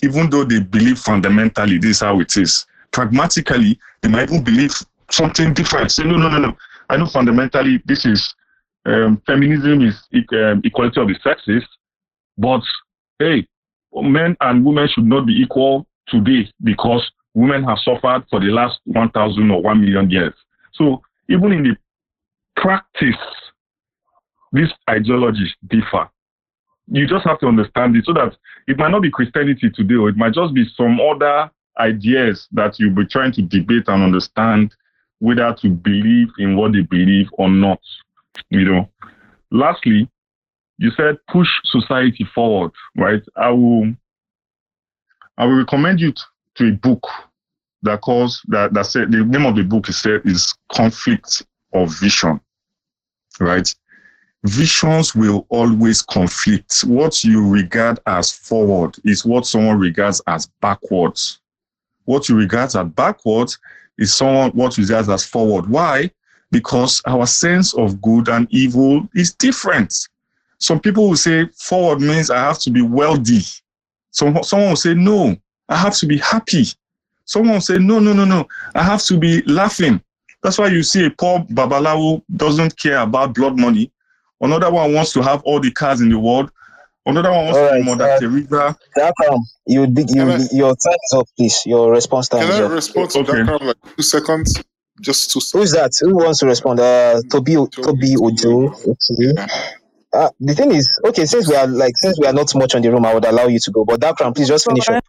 [0.03, 2.67] Even though they believe fundamentally, this is how it is.
[2.91, 4.73] Pragmatically, they might even believe
[5.11, 5.93] something different.
[5.93, 6.57] Say, no, no, no, no.
[6.89, 8.35] I know fundamentally this is
[8.85, 11.65] um, feminism is um, equality of the sexes,
[12.37, 12.63] but
[13.19, 13.47] hey,
[13.95, 18.81] men and women should not be equal today because women have suffered for the last
[18.85, 20.35] 1,000 or 1 million years.
[20.73, 21.77] So even in the
[22.57, 23.17] practice,
[24.53, 26.09] these ideologies differ.
[26.89, 30.09] You just have to understand it so that it might not be Christianity today, or
[30.09, 34.75] it might just be some other ideas that you'll be trying to debate and understand
[35.21, 37.81] whether to believe in what they believe or not.
[38.51, 38.89] You know.
[39.51, 40.09] Lastly,
[40.79, 43.23] you said push society forward, right?
[43.37, 43.93] I will
[45.39, 46.13] I will recommend you
[46.57, 47.07] to a book
[47.83, 51.91] that calls that that said the name of the book is said is conflict of
[51.99, 52.41] vision
[53.41, 53.75] right?
[54.45, 56.81] Visions will always conflict.
[56.83, 61.41] What you regard as forward is what someone regards as backwards.
[62.05, 63.59] What you regard as backwards
[63.99, 65.69] is someone what regards as forward.
[65.69, 66.11] Why?
[66.51, 69.95] Because our sense of good and evil is different.
[70.59, 73.43] Some people will say forward means i have to be wealthy.
[74.11, 75.37] Some, someone will say no
[75.69, 76.67] i have to be happy
[77.25, 78.47] Someone say, no, no, no, no.
[78.75, 80.01] I have to be laughing.
[80.43, 83.91] That's why you see a poor babalawo doesn't care about blood money.
[84.41, 86.51] Another one wants to have all the cars in the world.
[87.07, 88.77] Another one wants All to be right, Mother uh, Teresa.
[88.97, 91.63] Dakram, you, be- you, I- your time is up, please.
[91.67, 92.71] Your response time Can is I up.
[92.73, 94.63] respond to that kind like two seconds?
[95.01, 95.71] Just two seconds.
[95.71, 95.93] Who's that?
[96.01, 96.81] Who wants to respond?
[96.81, 98.73] Uh, Toby, Toby Ojo.
[98.73, 99.33] Okay.
[100.13, 102.83] Uh, the thing is, okay, since we are like, since we are not much on
[102.83, 103.85] the room, I would allow you to go.
[103.85, 105.05] But Dakram, please just finish up.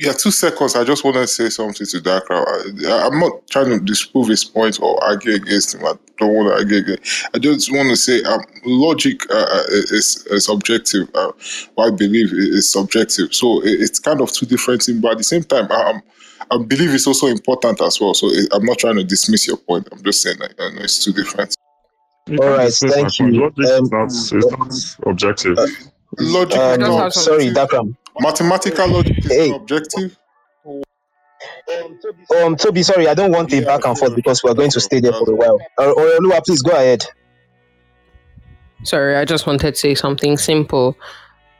[0.00, 0.76] Yeah, two seconds.
[0.76, 2.46] I just want to say something to that crowd.
[2.86, 5.84] I, I'm not trying to disprove his point or argue against him.
[5.84, 7.26] I don't want to argue against.
[7.34, 11.08] I just want to say um, logic uh, uh, is is objective.
[11.16, 11.32] Uh,
[11.74, 13.34] what I believe i- is subjective.
[13.34, 15.00] So it, it's kind of two different things.
[15.00, 16.02] But at the same time, I, um,
[16.52, 18.14] I believe it's also important as well.
[18.14, 19.88] So it, I'm not trying to dismiss your point.
[19.90, 21.56] I'm just saying like, I know it's two different.
[22.28, 23.40] You All can't right, dismiss my thank you.
[23.40, 25.58] Logic is Um, not, is not objective.
[26.18, 27.68] Logic Um, not sorry, objective.
[27.68, 27.96] Dakram.
[28.20, 29.50] Mathematical logic is Hey.
[29.52, 30.18] objective.
[32.36, 34.80] Um, Toby, sorry, I don't want a back and forth because we are going to
[34.80, 35.58] stay there for a while.
[35.78, 37.04] Uh, Oreoluwa, please go ahead.
[38.82, 40.96] Sorry, I just wanted to say something simple.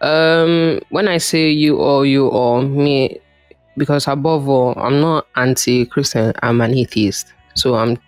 [0.00, 3.20] Um, when I say you or you or me,
[3.76, 6.32] because above all, I'm not anti-Christian.
[6.42, 7.98] I'm an atheist, so I'm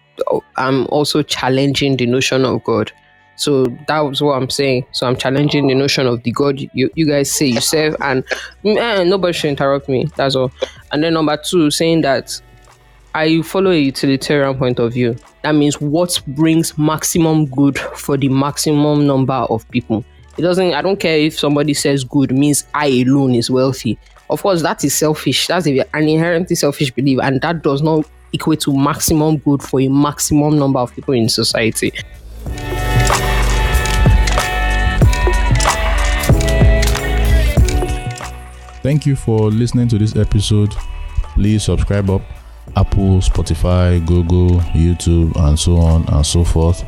[0.57, 2.93] I'm also challenging the notion of God.
[3.41, 4.85] So that was what I'm saying.
[4.93, 8.23] So I'm challenging the notion of the God you, you guys say you serve, and
[8.63, 10.09] man, nobody should interrupt me.
[10.15, 10.53] That's all.
[10.93, 12.39] And then number two, saying that
[13.15, 15.17] I follow a utilitarian point of view.
[15.43, 20.05] That means what brings maximum good for the maximum number of people.
[20.37, 23.99] It doesn't, I don't care if somebody says good means I alone is wealthy.
[24.29, 25.47] Of course, that is selfish.
[25.47, 29.89] That's an inherently selfish belief, and that does not equate to maximum good for a
[29.89, 31.93] maximum number of people in society.
[38.83, 40.75] Thank you for listening to this episode.
[41.35, 42.23] Please subscribe up
[42.77, 46.85] Apple, Spotify, Google, YouTube, and so on and so forth.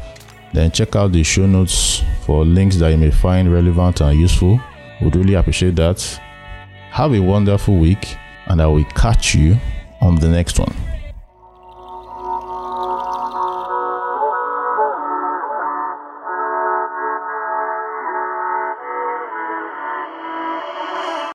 [0.52, 4.60] Then check out the show notes for links that you may find relevant and useful.
[5.02, 6.00] Would really appreciate that.
[6.90, 8.16] Have a wonderful week,
[8.46, 9.56] and I will catch you
[10.00, 10.74] on the next one.